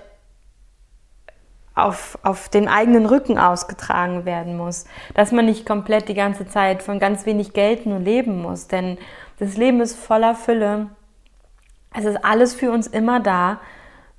auf, 1.74 2.18
auf 2.22 2.48
den 2.48 2.66
eigenen 2.66 3.04
Rücken 3.04 3.38
ausgetragen 3.38 4.24
werden 4.24 4.56
muss, 4.56 4.86
dass 5.12 5.30
man 5.30 5.44
nicht 5.44 5.66
komplett 5.66 6.08
die 6.08 6.14
ganze 6.14 6.48
Zeit 6.48 6.82
von 6.82 6.98
ganz 6.98 7.26
wenig 7.26 7.52
Geld 7.52 7.84
nur 7.84 7.98
leben 7.98 8.40
muss, 8.40 8.66
denn 8.66 8.96
das 9.38 9.58
Leben 9.58 9.82
ist 9.82 9.94
voller 9.94 10.34
Fülle. 10.34 10.86
Es 11.94 12.06
ist 12.06 12.24
alles 12.24 12.54
für 12.54 12.70
uns 12.70 12.86
immer 12.86 13.20
da. 13.20 13.60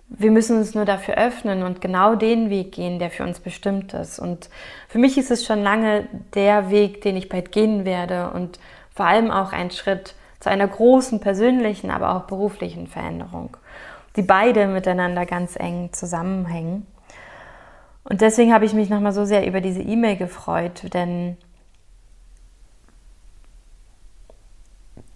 Wir 0.10 0.32
müssen 0.32 0.58
uns 0.58 0.74
nur 0.74 0.86
dafür 0.86 1.16
öffnen 1.16 1.62
und 1.64 1.82
genau 1.82 2.16
den 2.16 2.50
Weg 2.50 2.72
gehen, 2.72 2.98
der 2.98 3.12
für 3.12 3.24
uns 3.24 3.40
bestimmt 3.40 3.94
ist. 3.94 4.18
Und 4.18 4.50
für 4.88 4.98
mich 4.98 5.18
ist 5.18 5.30
es 5.30 5.46
schon 5.46 5.62
lange 5.62 6.08
der 6.34 6.72
Weg, 6.72 7.02
den 7.02 7.16
ich 7.16 7.30
bald 7.30 7.52
gehen 7.52 7.86
werde 7.86 8.32
und 8.32 8.60
vor 8.94 9.06
allem 9.06 9.30
auch 9.30 9.54
ein 9.54 9.70
Schritt 9.70 10.16
zu 10.40 10.50
einer 10.50 10.68
großen 10.68 11.20
persönlichen, 11.20 11.92
aber 11.92 12.16
auch 12.16 12.24
beruflichen 12.24 12.88
Veränderung, 12.88 13.56
die 14.16 14.22
beide 14.24 14.68
miteinander 14.68 15.26
ganz 15.26 15.56
eng 15.56 15.94
zusammenhängen. 15.94 16.88
Und 18.04 18.22
deswegen 18.22 18.54
habe 18.54 18.66
ich 18.66 18.74
mich 18.74 18.90
nochmal 18.90 19.14
so 19.14 19.26
sehr 19.26 19.46
über 19.46 19.62
diese 19.62 19.82
E-Mail 19.82 20.18
gefreut, 20.18 20.94
denn 20.94 21.38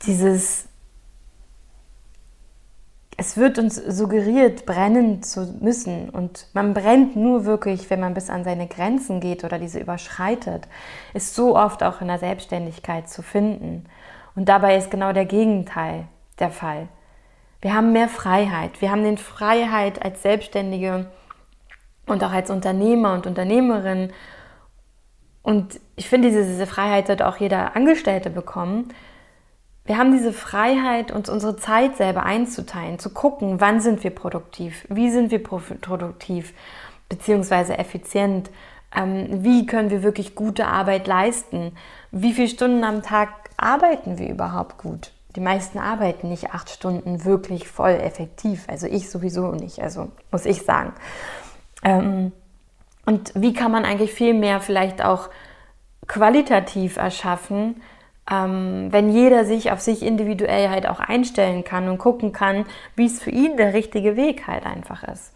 dieses 0.05 0.67
es 3.17 3.37
wird 3.37 3.59
uns 3.59 3.75
suggeriert, 3.75 4.65
brennen 4.65 5.21
zu 5.21 5.57
müssen. 5.61 6.09
Und 6.09 6.47
man 6.53 6.73
brennt 6.73 7.15
nur 7.15 7.45
wirklich, 7.45 7.89
wenn 7.89 7.99
man 7.99 8.13
bis 8.13 8.29
an 8.29 8.43
seine 8.43 8.67
Grenzen 8.67 9.19
geht 9.19 9.43
oder 9.43 9.59
diese 9.59 9.79
überschreitet. 9.79 10.67
Ist 11.13 11.35
so 11.35 11.55
oft 11.55 11.83
auch 11.83 12.01
in 12.01 12.07
der 12.07 12.19
Selbstständigkeit 12.19 13.09
zu 13.09 13.21
finden. 13.21 13.85
Und 14.35 14.49
dabei 14.49 14.77
ist 14.77 14.89
genau 14.89 15.13
der 15.13 15.25
Gegenteil 15.25 16.07
der 16.39 16.49
Fall. 16.49 16.87
Wir 17.61 17.73
haben 17.73 17.93
mehr 17.93 18.09
Freiheit. 18.09 18.81
Wir 18.81 18.91
haben 18.91 19.03
den 19.03 19.17
Freiheit 19.17 20.03
als 20.03 20.21
Selbstständige 20.21 21.11
und 22.07 22.23
auch 22.23 22.31
als 22.31 22.49
Unternehmer 22.49 23.13
und 23.13 23.27
Unternehmerin. 23.27 24.11
Und 25.43 25.79
ich 25.95 26.09
finde, 26.09 26.29
diese, 26.29 26.45
diese 26.45 26.67
Freiheit 26.67 27.07
sollte 27.07 27.27
auch 27.27 27.37
jeder 27.37 27.75
Angestellte 27.75 28.29
bekommen 28.29 28.89
wir 29.85 29.97
haben 29.97 30.13
diese 30.13 30.31
Freiheit, 30.31 31.11
uns 31.11 31.29
unsere 31.29 31.57
Zeit 31.57 31.97
selber 31.97 32.23
einzuteilen, 32.23 32.99
zu 32.99 33.09
gucken, 33.09 33.59
wann 33.59 33.81
sind 33.81 34.03
wir 34.03 34.11
produktiv, 34.11 34.85
wie 34.89 35.09
sind 35.09 35.31
wir 35.31 35.43
produktiv, 35.43 36.53
beziehungsweise 37.09 37.77
effizient, 37.77 38.49
ähm, 38.95 39.43
wie 39.43 39.65
können 39.65 39.89
wir 39.89 40.03
wirklich 40.03 40.35
gute 40.35 40.67
Arbeit 40.67 41.07
leisten, 41.07 41.73
wie 42.11 42.33
viele 42.33 42.47
Stunden 42.47 42.83
am 42.83 43.01
Tag 43.01 43.29
arbeiten 43.57 44.17
wir 44.17 44.29
überhaupt 44.29 44.77
gut. 44.77 45.11
Die 45.35 45.41
meisten 45.41 45.79
arbeiten 45.79 46.29
nicht 46.29 46.51
acht 46.51 46.69
Stunden 46.69 47.25
wirklich 47.25 47.67
voll 47.67 47.91
effektiv, 47.91 48.65
also 48.67 48.87
ich 48.87 49.09
sowieso 49.09 49.51
nicht, 49.51 49.79
also 49.79 50.11
muss 50.31 50.45
ich 50.45 50.61
sagen. 50.61 50.93
Ähm, 51.83 52.31
und 53.05 53.33
wie 53.35 53.53
kann 53.53 53.71
man 53.71 53.83
eigentlich 53.83 54.13
viel 54.13 54.33
mehr 54.33 54.61
vielleicht 54.61 55.03
auch 55.03 55.29
qualitativ 56.07 56.97
erschaffen, 56.97 57.81
ähm, 58.31 58.87
wenn 58.91 59.09
jeder 59.09 59.45
sich 59.45 59.71
auf 59.71 59.81
sich 59.81 60.03
individuell 60.03 60.69
halt 60.69 60.87
auch 60.87 60.99
einstellen 60.99 61.63
kann 61.63 61.89
und 61.89 61.97
gucken 61.97 62.31
kann, 62.31 62.65
wie 62.95 63.05
es 63.05 63.21
für 63.21 63.31
ihn 63.31 63.57
der 63.57 63.73
richtige 63.73 64.15
Weg 64.15 64.47
halt 64.47 64.65
einfach 64.65 65.03
ist. 65.03 65.33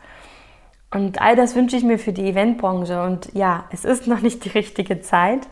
Und 0.89 1.21
all 1.21 1.35
das 1.35 1.55
wünsche 1.55 1.75
ich 1.75 1.83
mir 1.83 1.99
für 1.99 2.13
die 2.13 2.29
Eventbranche. 2.29 3.01
Und 3.03 3.33
ja, 3.33 3.65
es 3.71 3.83
ist 3.83 4.07
noch 4.07 4.21
nicht 4.21 4.45
die 4.45 4.49
richtige 4.49 5.01
Zeit, 5.01 5.47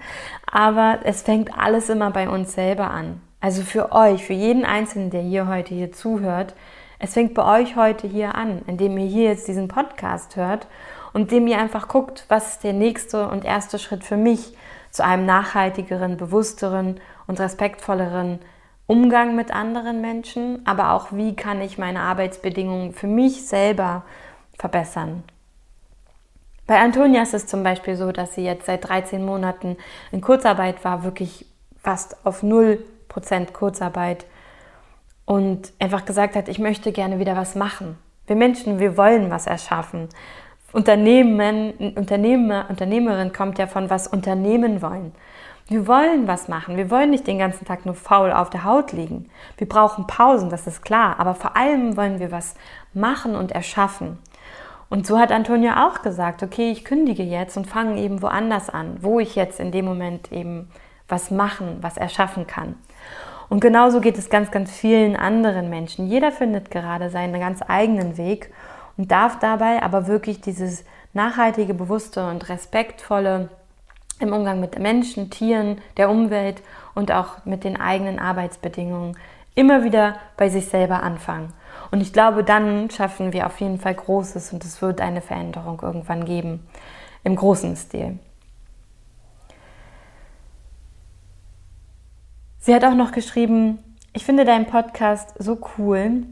aber 0.49 0.99
es 1.03 1.23
fängt 1.23 1.57
alles 1.57 1.89
immer 1.89 2.11
bei 2.11 2.29
uns 2.29 2.53
selber 2.53 2.89
an. 2.89 3.21
Also 3.41 3.63
für 3.63 3.91
euch, 3.91 4.23
für 4.23 4.33
jeden 4.33 4.65
Einzelnen, 4.65 5.09
der 5.09 5.21
hier 5.21 5.47
heute 5.47 5.75
hier 5.75 5.91
zuhört, 5.91 6.55
es 6.99 7.13
fängt 7.13 7.33
bei 7.33 7.61
euch 7.61 7.75
heute 7.75 8.07
hier 8.07 8.35
an, 8.35 8.61
indem 8.67 8.97
ihr 8.97 9.05
hier 9.05 9.25
jetzt 9.25 9.49
diesen 9.49 9.67
Podcast 9.67 10.37
hört 10.37 10.67
und 11.11 11.31
dem 11.31 11.45
ihr 11.45 11.59
einfach 11.59 11.89
guckt, 11.89 12.25
was 12.29 12.53
ist 12.53 12.63
der 12.63 12.73
nächste 12.73 13.27
und 13.27 13.43
erste 13.43 13.77
Schritt 13.77 14.05
für 14.05 14.17
mich 14.17 14.53
zu 14.89 15.03
einem 15.03 15.25
nachhaltigeren, 15.25 16.15
bewussteren 16.15 17.01
und 17.27 17.39
respektvolleren 17.39 18.39
Umgang 18.87 19.35
mit 19.35 19.51
anderen 19.51 20.01
Menschen, 20.01 20.61
aber 20.65 20.91
auch 20.91 21.07
wie 21.11 21.35
kann 21.35 21.61
ich 21.61 21.77
meine 21.77 22.01
Arbeitsbedingungen 22.01 22.93
für 22.93 23.07
mich 23.07 23.47
selber 23.47 24.03
verbessern. 24.57 25.23
Bei 26.67 26.79
Antonia 26.79 27.21
ist 27.21 27.33
es 27.33 27.47
zum 27.47 27.63
Beispiel 27.63 27.95
so, 27.95 28.11
dass 28.11 28.35
sie 28.35 28.43
jetzt 28.43 28.65
seit 28.65 28.87
13 28.87 29.23
Monaten 29.23 29.77
in 30.11 30.21
Kurzarbeit 30.21 30.83
war, 30.83 31.03
wirklich 31.03 31.45
fast 31.81 32.25
auf 32.25 32.41
0% 32.41 33.51
Kurzarbeit 33.53 34.25
und 35.25 35.73
einfach 35.79 36.05
gesagt 36.05 36.35
hat, 36.35 36.47
ich 36.47 36.59
möchte 36.59 36.91
gerne 36.91 37.19
wieder 37.19 37.35
was 37.35 37.55
machen. 37.55 37.97
Wir 38.27 38.35
Menschen, 38.35 38.79
wir 38.79 38.97
wollen 38.97 39.29
was 39.29 39.45
erschaffen. 39.45 40.09
Unternehmen, 40.73 41.93
Unternehmer, 41.95 42.65
Unternehmerin 42.69 43.31
kommt 43.31 43.59
ja 43.59 43.67
von 43.67 43.89
was 43.89 44.07
unternehmen 44.07 44.81
wollen. 44.81 45.13
Wir 45.67 45.87
wollen 45.87 46.27
was 46.27 46.47
machen. 46.47 46.77
Wir 46.77 46.91
wollen 46.91 47.09
nicht 47.09 47.25
den 47.25 47.39
ganzen 47.39 47.65
Tag 47.65 47.87
nur 47.87 47.95
faul 47.95 48.31
auf 48.31 48.51
der 48.51 48.63
Haut 48.63 48.91
liegen. 48.91 49.29
Wir 49.57 49.67
brauchen 49.67 50.05
Pausen, 50.05 50.51
das 50.51 50.67
ist 50.67 50.83
klar. 50.83 51.19
Aber 51.19 51.33
vor 51.33 51.57
allem 51.57 51.97
wollen 51.97 52.19
wir 52.19 52.31
was 52.31 52.53
machen 52.93 53.35
und 53.35 53.51
erschaffen. 53.51 54.19
Und 54.89 55.07
so 55.07 55.17
hat 55.17 55.31
Antonia 55.31 55.87
auch 55.87 56.03
gesagt, 56.03 56.43
okay, 56.43 56.71
ich 56.71 56.85
kündige 56.85 57.23
jetzt 57.23 57.57
und 57.57 57.65
fange 57.65 57.99
eben 57.99 58.21
woanders 58.21 58.69
an, 58.69 58.97
wo 59.01 59.19
ich 59.19 59.35
jetzt 59.35 59.59
in 59.59 59.71
dem 59.71 59.85
Moment 59.85 60.31
eben 60.31 60.69
was 61.07 61.31
machen, 61.31 61.79
was 61.81 61.97
erschaffen 61.97 62.45
kann. 62.45 62.75
Und 63.49 63.59
genauso 63.59 64.01
geht 64.01 64.17
es 64.17 64.29
ganz, 64.29 64.51
ganz 64.51 64.71
vielen 64.71 65.15
anderen 65.15 65.69
Menschen. 65.69 66.07
Jeder 66.07 66.31
findet 66.31 66.69
gerade 66.69 67.09
seinen 67.09 67.39
ganz 67.39 67.61
eigenen 67.67 68.17
Weg 68.17 68.53
und 68.97 69.11
darf 69.11 69.39
dabei 69.39 69.81
aber 69.81 70.05
wirklich 70.05 70.41
dieses 70.41 70.83
nachhaltige, 71.13 71.73
bewusste 71.73 72.27
und 72.29 72.49
respektvolle 72.49 73.49
im 74.19 74.33
Umgang 74.33 74.59
mit 74.59 74.79
Menschen, 74.79 75.29
Tieren, 75.29 75.79
der 75.97 76.09
Umwelt 76.09 76.61
und 76.93 77.11
auch 77.11 77.45
mit 77.45 77.63
den 77.63 77.79
eigenen 77.79 78.19
Arbeitsbedingungen 78.19 79.17
immer 79.55 79.83
wieder 79.83 80.15
bei 80.37 80.49
sich 80.49 80.67
selber 80.67 81.03
anfangen. 81.03 81.53
Und 81.91 82.01
ich 82.01 82.13
glaube, 82.13 82.43
dann 82.43 82.89
schaffen 82.89 83.33
wir 83.33 83.45
auf 83.45 83.59
jeden 83.59 83.79
Fall 83.79 83.95
Großes 83.95 84.53
und 84.53 84.63
es 84.63 84.81
wird 84.81 85.01
eine 85.01 85.21
Veränderung 85.21 85.79
irgendwann 85.81 86.25
geben, 86.25 86.65
im 87.23 87.35
großen 87.35 87.75
Stil. 87.75 88.19
Sie 92.59 92.73
hat 92.73 92.83
auch 92.83 92.95
noch 92.95 93.11
geschrieben, 93.11 93.79
ich 94.13 94.25
finde 94.25 94.45
deinen 94.45 94.65
Podcast 94.65 95.35
so 95.37 95.59
cool, 95.77 96.23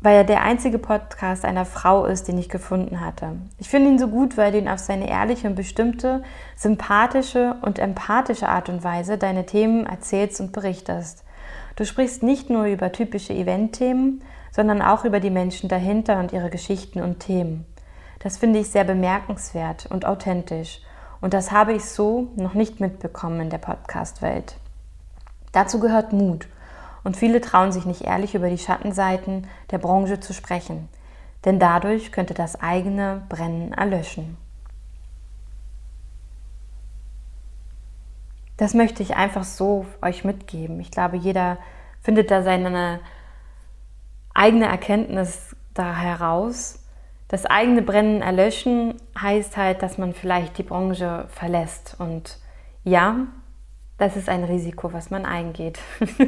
weil 0.00 0.16
er 0.16 0.24
der 0.24 0.42
einzige 0.42 0.78
Podcast 0.78 1.44
einer 1.44 1.64
Frau 1.64 2.04
ist, 2.04 2.28
den 2.28 2.38
ich 2.38 2.48
gefunden 2.48 3.00
hatte. 3.00 3.32
Ich 3.58 3.68
finde 3.68 3.90
ihn 3.90 3.98
so 3.98 4.08
gut, 4.08 4.36
weil 4.36 4.52
du 4.52 4.58
ihn 4.58 4.68
auf 4.68 4.78
seine 4.78 5.08
ehrliche 5.08 5.48
und 5.48 5.54
bestimmte, 5.54 6.22
sympathische 6.54 7.56
und 7.62 7.78
empathische 7.78 8.48
Art 8.48 8.68
und 8.68 8.84
Weise 8.84 9.18
deine 9.18 9.46
Themen 9.46 9.86
erzählst 9.86 10.40
und 10.40 10.52
berichtest. 10.52 11.24
Du 11.76 11.84
sprichst 11.84 12.22
nicht 12.22 12.50
nur 12.50 12.64
über 12.66 12.92
typische 12.92 13.32
Eventthemen, 13.32 14.22
sondern 14.50 14.80
auch 14.80 15.04
über 15.04 15.20
die 15.20 15.30
Menschen 15.30 15.68
dahinter 15.68 16.18
und 16.20 16.32
ihre 16.32 16.50
Geschichten 16.50 17.02
und 17.02 17.20
Themen. 17.20 17.66
Das 18.20 18.38
finde 18.38 18.58
ich 18.58 18.70
sehr 18.70 18.84
bemerkenswert 18.84 19.86
und 19.86 20.06
authentisch. 20.06 20.80
Und 21.20 21.34
das 21.34 21.52
habe 21.52 21.72
ich 21.72 21.84
so 21.84 22.28
noch 22.36 22.54
nicht 22.54 22.80
mitbekommen 22.80 23.40
in 23.40 23.50
der 23.50 23.58
Podcast-Welt. 23.58 24.56
Dazu 25.52 25.80
gehört 25.80 26.12
Mut 26.12 26.48
und 27.06 27.16
viele 27.16 27.40
trauen 27.40 27.70
sich 27.70 27.84
nicht 27.84 28.00
ehrlich 28.00 28.34
über 28.34 28.50
die 28.50 28.58
Schattenseiten 28.58 29.46
der 29.70 29.78
Branche 29.78 30.18
zu 30.18 30.34
sprechen, 30.34 30.88
denn 31.44 31.60
dadurch 31.60 32.10
könnte 32.10 32.34
das 32.34 32.60
eigene 32.60 33.22
Brennen 33.28 33.72
erlöschen. 33.72 34.36
Das 38.56 38.74
möchte 38.74 39.04
ich 39.04 39.14
einfach 39.14 39.44
so 39.44 39.86
euch 40.02 40.24
mitgeben. 40.24 40.80
Ich 40.80 40.90
glaube, 40.90 41.16
jeder 41.16 41.58
findet 42.02 42.32
da 42.32 42.42
seine 42.42 42.98
eigene 44.34 44.66
Erkenntnis 44.66 45.54
da 45.74 45.94
heraus, 45.94 46.82
das 47.28 47.46
eigene 47.46 47.82
Brennen 47.82 48.20
erlöschen 48.20 48.94
heißt 49.16 49.56
halt, 49.56 49.80
dass 49.82 49.96
man 49.96 50.12
vielleicht 50.12 50.58
die 50.58 50.64
Branche 50.64 51.26
verlässt. 51.28 51.94
Und 52.00 52.38
ja, 52.82 53.28
das 53.98 54.16
ist 54.16 54.28
ein 54.28 54.44
Risiko, 54.44 54.92
was 54.92 55.10
man 55.10 55.24
eingeht. 55.24 55.78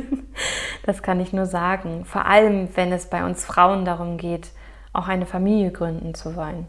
das 0.84 1.02
kann 1.02 1.20
ich 1.20 1.32
nur 1.32 1.46
sagen. 1.46 2.04
Vor 2.04 2.26
allem, 2.26 2.68
wenn 2.74 2.92
es 2.92 3.06
bei 3.06 3.24
uns 3.24 3.44
Frauen 3.44 3.84
darum 3.84 4.16
geht, 4.16 4.50
auch 4.92 5.08
eine 5.08 5.26
Familie 5.26 5.70
gründen 5.70 6.14
zu 6.14 6.34
wollen. 6.34 6.66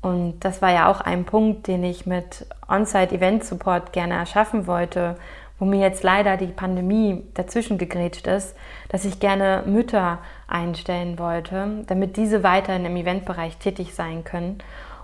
Und 0.00 0.40
das 0.40 0.62
war 0.62 0.72
ja 0.72 0.88
auch 0.88 1.00
ein 1.00 1.24
Punkt, 1.24 1.66
den 1.66 1.82
ich 1.84 2.06
mit 2.06 2.46
On-Site 2.68 3.14
Event 3.14 3.44
Support 3.44 3.92
gerne 3.92 4.14
erschaffen 4.14 4.66
wollte, 4.66 5.16
wo 5.58 5.64
mir 5.64 5.80
jetzt 5.80 6.02
leider 6.02 6.36
die 6.36 6.46
Pandemie 6.46 7.24
dazwischen 7.34 7.78
gegrätscht 7.78 8.26
ist, 8.26 8.54
dass 8.88 9.04
ich 9.04 9.20
gerne 9.20 9.64
Mütter 9.66 10.18
einstellen 10.46 11.18
wollte, 11.18 11.84
damit 11.86 12.16
diese 12.16 12.42
weiterhin 12.42 12.84
im 12.84 12.96
Eventbereich 12.96 13.56
tätig 13.56 13.94
sein 13.94 14.22
können 14.22 14.58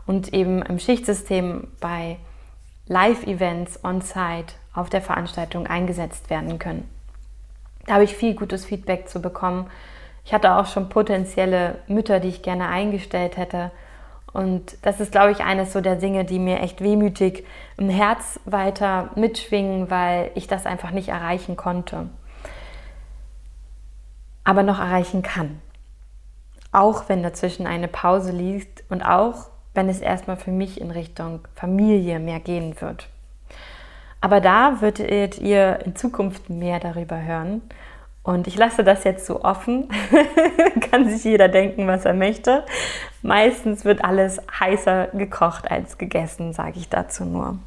und 0.06 0.32
eben 0.34 0.62
im 0.62 0.78
Schichtsystem 0.78 1.68
bei 1.80 2.18
Live-Events 2.86 3.82
on-site 3.82 4.54
auf 4.74 4.90
der 4.90 5.02
Veranstaltung 5.02 5.66
eingesetzt 5.66 6.30
werden 6.30 6.58
können. 6.58 6.88
Da 7.86 7.94
habe 7.94 8.04
ich 8.04 8.14
viel 8.14 8.34
gutes 8.34 8.64
Feedback 8.64 9.08
zu 9.08 9.20
bekommen. 9.20 9.68
Ich 10.24 10.32
hatte 10.32 10.54
auch 10.54 10.66
schon 10.66 10.88
potenzielle 10.88 11.78
Mütter, 11.88 12.20
die 12.20 12.28
ich 12.28 12.42
gerne 12.42 12.68
eingestellt 12.68 13.36
hätte. 13.36 13.70
Und 14.32 14.76
das 14.82 15.00
ist, 15.00 15.12
glaube 15.12 15.32
ich, 15.32 15.40
eines 15.40 15.72
so 15.72 15.80
der 15.80 15.96
Dinge, 15.96 16.24
die 16.24 16.38
mir 16.38 16.60
echt 16.60 16.80
wehmütig 16.80 17.44
im 17.76 17.90
Herz 17.90 18.40
weiter 18.44 19.10
mitschwingen, 19.14 19.90
weil 19.90 20.30
ich 20.34 20.46
das 20.46 20.64
einfach 20.64 20.90
nicht 20.90 21.08
erreichen 21.08 21.56
konnte. 21.56 22.08
Aber 24.44 24.62
noch 24.62 24.78
erreichen 24.78 25.22
kann. 25.22 25.60
Auch 26.70 27.08
wenn 27.08 27.22
dazwischen 27.22 27.66
eine 27.66 27.88
Pause 27.88 28.32
liegt 28.32 28.84
und 28.88 29.02
auch 29.02 29.50
wenn 29.74 29.88
es 29.88 30.00
erstmal 30.00 30.36
für 30.36 30.50
mich 30.50 30.80
in 30.80 30.90
Richtung 30.90 31.40
Familie 31.54 32.18
mehr 32.18 32.40
gehen 32.40 32.80
wird. 32.80 33.08
Aber 34.22 34.40
da 34.40 34.80
würdet 34.80 35.38
ihr 35.38 35.80
in 35.84 35.96
Zukunft 35.96 36.48
mehr 36.48 36.78
darüber 36.78 37.20
hören. 37.20 37.60
Und 38.22 38.46
ich 38.46 38.56
lasse 38.56 38.84
das 38.84 39.02
jetzt 39.02 39.26
so 39.26 39.42
offen. 39.42 39.88
Kann 40.92 41.10
sich 41.10 41.24
jeder 41.24 41.48
denken, 41.48 41.88
was 41.88 42.04
er 42.04 42.14
möchte. 42.14 42.64
Meistens 43.22 43.84
wird 43.84 44.04
alles 44.04 44.40
heißer 44.60 45.08
gekocht 45.08 45.68
als 45.68 45.98
gegessen, 45.98 46.52
sage 46.52 46.78
ich 46.78 46.88
dazu 46.88 47.24
nur. 47.24 47.58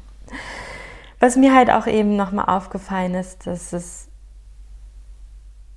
Was 1.20 1.36
mir 1.36 1.54
halt 1.54 1.70
auch 1.70 1.86
eben 1.86 2.16
nochmal 2.16 2.46
aufgefallen 2.46 3.14
ist, 3.14 3.46
dass 3.46 3.74
es 3.74 4.08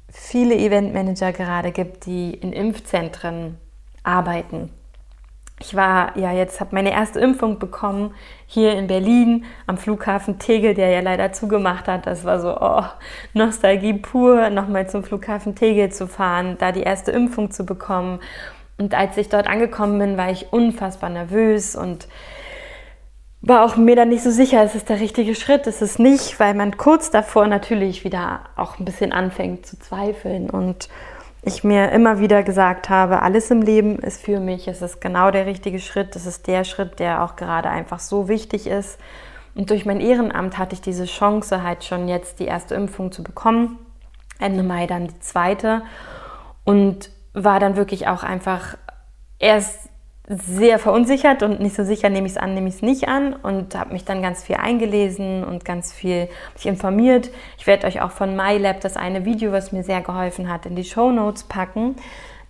viele 0.09 0.55
Eventmanager 0.55 1.33
gerade 1.33 1.73
gibt, 1.73 2.05
die 2.05 2.33
in 2.33 2.53
Impfzentren 2.53 3.57
arbeiten 4.03 4.71
ich 5.59 5.75
war 5.75 6.17
ja 6.17 6.31
jetzt, 6.31 6.61
habe 6.61 6.73
meine 6.73 6.91
erste 6.91 7.19
Impfung 7.19 7.59
bekommen 7.59 8.13
hier 8.47 8.73
in 8.73 8.87
Berlin 8.87 9.45
am 9.67 9.77
Flughafen 9.77 10.39
Tegel, 10.39 10.73
der 10.73 10.89
ja 10.89 11.01
leider 11.01 11.33
zugemacht 11.33 11.87
hat. 11.87 12.07
Das 12.07 12.23
war 12.23 12.39
so 12.39 12.57
oh, 12.59 12.83
Nostalgie 13.33 13.93
pur, 13.93 14.49
nochmal 14.49 14.89
zum 14.89 15.03
Flughafen 15.03 15.55
Tegel 15.55 15.91
zu 15.91 16.07
fahren, 16.07 16.55
da 16.59 16.71
die 16.71 16.83
erste 16.83 17.11
Impfung 17.11 17.51
zu 17.51 17.65
bekommen. 17.65 18.19
Und 18.77 18.95
als 18.95 19.17
ich 19.17 19.27
dort 19.27 19.47
angekommen 19.47 19.99
bin, 19.99 20.17
war 20.17 20.31
ich 20.31 20.53
unfassbar 20.53 21.09
nervös 21.09 21.75
und 21.75 22.07
war 23.41 23.65
auch 23.65 23.75
mir 23.75 23.95
dann 23.95 24.09
nicht 24.09 24.23
so 24.23 24.31
sicher, 24.31 24.63
ist 24.63 24.75
es 24.75 24.85
der 24.85 24.99
richtige 24.99 25.35
Schritt, 25.35 25.67
ist 25.67 25.81
es 25.81 25.99
nicht, 25.99 26.39
weil 26.39 26.53
man 26.53 26.77
kurz 26.77 27.09
davor 27.09 27.47
natürlich 27.47 28.03
wieder 28.03 28.41
auch 28.55 28.79
ein 28.79 28.85
bisschen 28.85 29.11
anfängt 29.11 29.65
zu 29.65 29.77
zweifeln 29.79 30.49
und 30.49 30.89
ich 31.41 31.63
mir 31.63 31.91
immer 31.91 32.19
wieder 32.19 32.43
gesagt 32.43 32.89
habe, 32.89 33.21
alles 33.21 33.49
im 33.49 33.61
Leben 33.61 33.97
ist 33.99 34.21
für 34.21 34.39
mich, 34.39 34.67
es 34.67 34.81
ist 34.81 34.99
genau 34.99 35.31
der 35.31 35.45
richtige 35.45 35.79
Schritt, 35.79 36.15
es 36.15 36.25
ist 36.25 36.47
der 36.47 36.63
Schritt, 36.63 36.99
der 36.99 37.23
auch 37.23 37.35
gerade 37.35 37.69
einfach 37.69 37.99
so 37.99 38.27
wichtig 38.27 38.67
ist. 38.67 38.99
Und 39.55 39.69
durch 39.69 39.85
mein 39.85 39.99
Ehrenamt 39.99 40.57
hatte 40.57 40.73
ich 40.73 40.81
diese 40.81 41.05
Chance, 41.05 41.63
halt 41.63 41.83
schon 41.83 42.07
jetzt 42.07 42.39
die 42.39 42.45
erste 42.45 42.75
Impfung 42.75 43.11
zu 43.11 43.23
bekommen. 43.23 43.79
Ende 44.39 44.63
Mai 44.63 44.87
dann 44.87 45.07
die 45.07 45.19
zweite. 45.19 45.81
Und 46.63 47.09
war 47.33 47.59
dann 47.59 47.75
wirklich 47.75 48.07
auch 48.07 48.23
einfach 48.23 48.77
erst 49.37 49.88
sehr 50.29 50.77
verunsichert 50.77 51.41
und 51.41 51.59
nicht 51.59 51.75
so 51.75 51.83
sicher, 51.83 52.07
nehme 52.09 52.27
ich 52.27 52.33
es 52.33 52.37
an, 52.37 52.53
nehme 52.53 52.69
ich 52.69 52.75
es 52.75 52.81
nicht 52.83 53.07
an 53.07 53.33
und 53.33 53.73
habe 53.73 53.93
mich 53.93 54.05
dann 54.05 54.21
ganz 54.21 54.43
viel 54.43 54.57
eingelesen 54.57 55.43
und 55.43 55.65
ganz 55.65 55.91
viel 55.91 56.29
mich 56.53 56.67
informiert. 56.67 57.31
Ich 57.57 57.65
werde 57.65 57.87
euch 57.87 57.99
auch 58.01 58.11
von 58.11 58.35
MyLab 58.35 58.79
das 58.79 58.95
eine 58.95 59.25
Video, 59.25 59.51
was 59.51 59.71
mir 59.71 59.83
sehr 59.83 60.01
geholfen 60.01 60.47
hat, 60.47 60.67
in 60.67 60.75
die 60.75 60.83
Show 60.83 61.09
Notes 61.09 61.45
packen, 61.45 61.95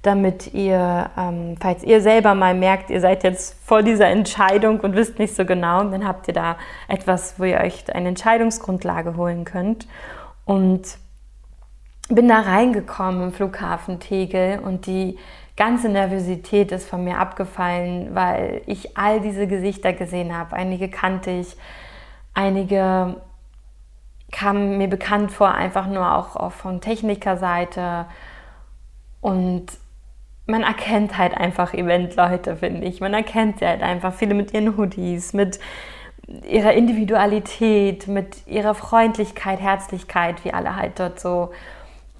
damit 0.02 0.54
ihr, 0.54 1.10
ähm, 1.18 1.56
falls 1.62 1.84
ihr 1.84 2.02
selber 2.02 2.36
mal 2.36 2.54
merkt, 2.54 2.89
ihr 2.89 3.00
seid 3.00 3.24
jetzt 3.24 3.56
vor 3.65 3.82
dieser 3.82 4.08
Entscheidung 4.08 4.82
und 4.82 4.94
wisst 4.96 5.18
nicht 5.18 5.34
so 5.34 5.46
genau, 5.46 5.82
dann 5.86 6.06
habt 6.06 6.28
ihr 6.28 6.34
da 6.34 6.58
etwas, 6.89 7.39
wo 7.39 7.46
ihr 7.46 7.62
euch 7.62 7.94
eine 7.96 8.10
Entscheidungsgrundlage 8.10 9.15
holen 9.15 9.46
könnt. 9.46 9.88
Und 10.44 10.98
bin 12.10 12.28
da 12.28 12.39
reingekommen 12.39 13.24
im 13.24 13.32
Flughafen 13.32 14.00
Tegel 14.00 14.60
und 14.60 14.88
die 14.88 15.18
ganze 15.60 15.89
Nervosität 15.89 16.72
ist 16.72 16.89
von 16.89 17.04
mir 17.04 17.19
abgefallen, 17.19 18.15
weil 18.15 18.62
ich 18.65 18.98
all 18.98 19.19
diese 19.19 19.45
Gesichter 19.45 19.91
gesehen 19.91 20.36
habe. 20.36 20.56
Einige 20.56 20.88
kannte 20.89 21.32
ich, 21.32 21.58
einige 22.34 23.17
kamen 24.32 24.78
mir 24.78 24.88
bekannt 24.88 25.32
vor, 25.32 25.54
einfach 25.54 25.88
nur 25.88 26.15
auch, 26.15 26.38
auch 26.38 26.54
von 26.54 26.80
Technikerseite. 26.80 28.06
Und 29.19 29.65
man 30.45 30.63
erkennt 30.63 31.17
halt 31.17 31.36
einfach 31.36 31.74
Eventleute, 31.74 32.56
finde 32.56 32.88
ich. 32.88 33.02
Man 33.02 33.13
erkennt 33.13 33.60
sie 33.60 33.67
halt 33.67 33.84
einfach 33.84 34.13
viele 34.13 34.36
mit 34.36 34.54
ihren 34.54 34.78
Hoodies, 34.78 35.34
mit 35.34 35.60
ihrer 36.48 36.72
Individualität, 36.72 38.08
mit 38.08 38.48
ihrer 38.48 38.76
Freundlichkeit, 38.76 39.60
Herzlichkeit, 39.60 40.45
wie 40.45 40.54
alle 40.54 40.78
halt 40.78 41.00
dort 41.00 41.19
so 41.19 41.52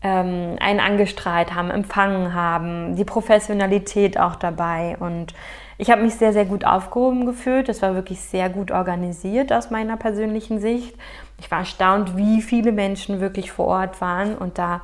ähm, 0.02 0.56
einen 0.60 0.80
angestrahlt 0.80 1.54
haben, 1.54 1.72
empfangen 1.72 2.34
haben, 2.34 2.96
die 2.96 3.04
Professionalität 3.04 4.20
auch 4.20 4.36
dabei. 4.36 4.96
Und 5.00 5.34
ich 5.78 5.90
habe 5.92 6.02
mich 6.02 6.16
sehr, 6.16 6.34
sehr 6.34 6.46
gut 6.46 6.66
aufgehoben 6.66 7.26
gefühlt. 7.26 7.70
Es 7.70 7.82
war 7.82 7.96
wirklich 7.96 8.22
sehr 8.22 8.50
gut 8.50 8.72
organisiert 8.72 9.52
aus 9.52 9.72
meiner 9.72 9.98
persönlichen 9.98 10.60
Sicht. 10.60 10.96
Ich 11.40 11.50
war 11.52 11.60
erstaunt, 11.60 12.18
wie 12.18 12.42
viele 12.42 12.72
Menschen 12.72 13.20
wirklich 13.22 13.52
vor 13.52 13.68
Ort 13.68 14.02
waren 14.02 14.38
und 14.38 14.58
da 14.58 14.82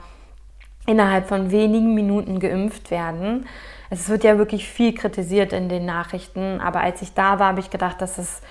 innerhalb 0.86 1.28
von 1.28 1.52
wenigen 1.52 1.96
Minuten 1.96 2.40
geimpft 2.40 2.92
werden. 2.92 3.48
Es 3.90 4.10
wird 4.10 4.24
ja 4.24 4.38
wirklich 4.38 4.68
viel 4.68 4.94
kritisiert 4.94 5.54
in 5.54 5.70
den 5.70 5.86
Nachrichten, 5.86 6.60
aber 6.60 6.82
als 6.82 7.02
ich 7.02 7.14
da 7.14 7.40
war, 7.40 7.48
habe 7.50 7.60
ich 7.60 7.70
gedacht, 7.70 8.02
dass 8.02 8.18
es 8.18 8.42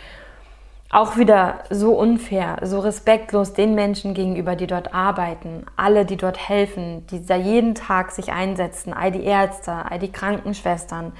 auch 0.94 1.16
wieder 1.16 1.64
so 1.70 1.98
unfair, 1.98 2.58
so 2.62 2.78
respektlos 2.78 3.52
den 3.52 3.74
Menschen 3.74 4.14
gegenüber, 4.14 4.54
die 4.54 4.68
dort 4.68 4.94
arbeiten, 4.94 5.66
alle, 5.76 6.04
die 6.04 6.16
dort 6.16 6.48
helfen, 6.48 7.04
die 7.08 7.26
da 7.26 7.34
jeden 7.34 7.74
Tag 7.74 8.12
sich 8.12 8.32
einsetzen, 8.32 8.92
all 8.92 9.10
die 9.10 9.24
Ärzte, 9.24 9.72
all 9.90 9.98
die 9.98 10.12
Krankenschwestern, 10.12 11.12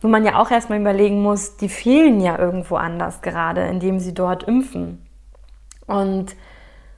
wo 0.00 0.08
man 0.08 0.24
ja 0.24 0.40
auch 0.40 0.50
erstmal 0.50 0.80
überlegen 0.80 1.22
muss, 1.22 1.56
die 1.56 1.68
fehlen 1.68 2.20
ja 2.20 2.36
irgendwo 2.36 2.74
anders 2.74 3.22
gerade, 3.22 3.62
indem 3.68 4.00
sie 4.00 4.12
dort 4.12 4.42
impfen. 4.42 5.06
Und 5.86 6.34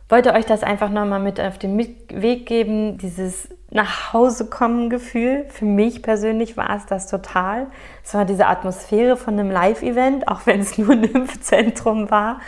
wollte 0.09 0.33
euch 0.33 0.47
das 0.47 0.63
einfach 0.63 0.89
nochmal 0.89 1.21
mit 1.21 1.39
auf 1.39 1.59
den 1.59 1.77
Weg 1.77 2.47
geben, 2.47 2.97
dieses 2.97 3.51
nach 3.71 4.13
Hause 4.13 4.47
kommen 4.47 4.89
Gefühl. 4.89 5.45
Für 5.51 5.67
mich 5.67 6.03
persönlich 6.03 6.57
war 6.57 6.71
es 6.75 6.87
das 6.87 7.07
total. 7.07 7.67
Es 8.03 8.15
war 8.15 8.25
diese 8.25 8.47
Atmosphäre 8.47 9.17
von 9.17 9.35
einem 9.35 9.51
Live-Event, 9.51 10.27
auch 10.29 10.47
wenn 10.47 10.61
es 10.61 10.79
nur 10.79 10.93
ein 10.93 11.05
Impfzentrum 11.15 12.11
war. 12.11 12.41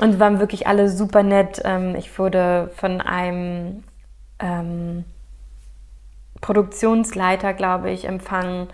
Und 0.00 0.20
waren 0.20 0.40
wirklich 0.40 0.66
alle 0.66 0.90
super 0.90 1.22
nett. 1.22 1.62
Ähm, 1.64 1.94
ich 1.94 2.18
wurde 2.18 2.70
von 2.76 3.00
einem 3.00 3.82
ähm, 4.38 5.04
Produktionsleiter, 6.42 7.54
glaube 7.54 7.90
ich, 7.90 8.04
empfangen, 8.04 8.68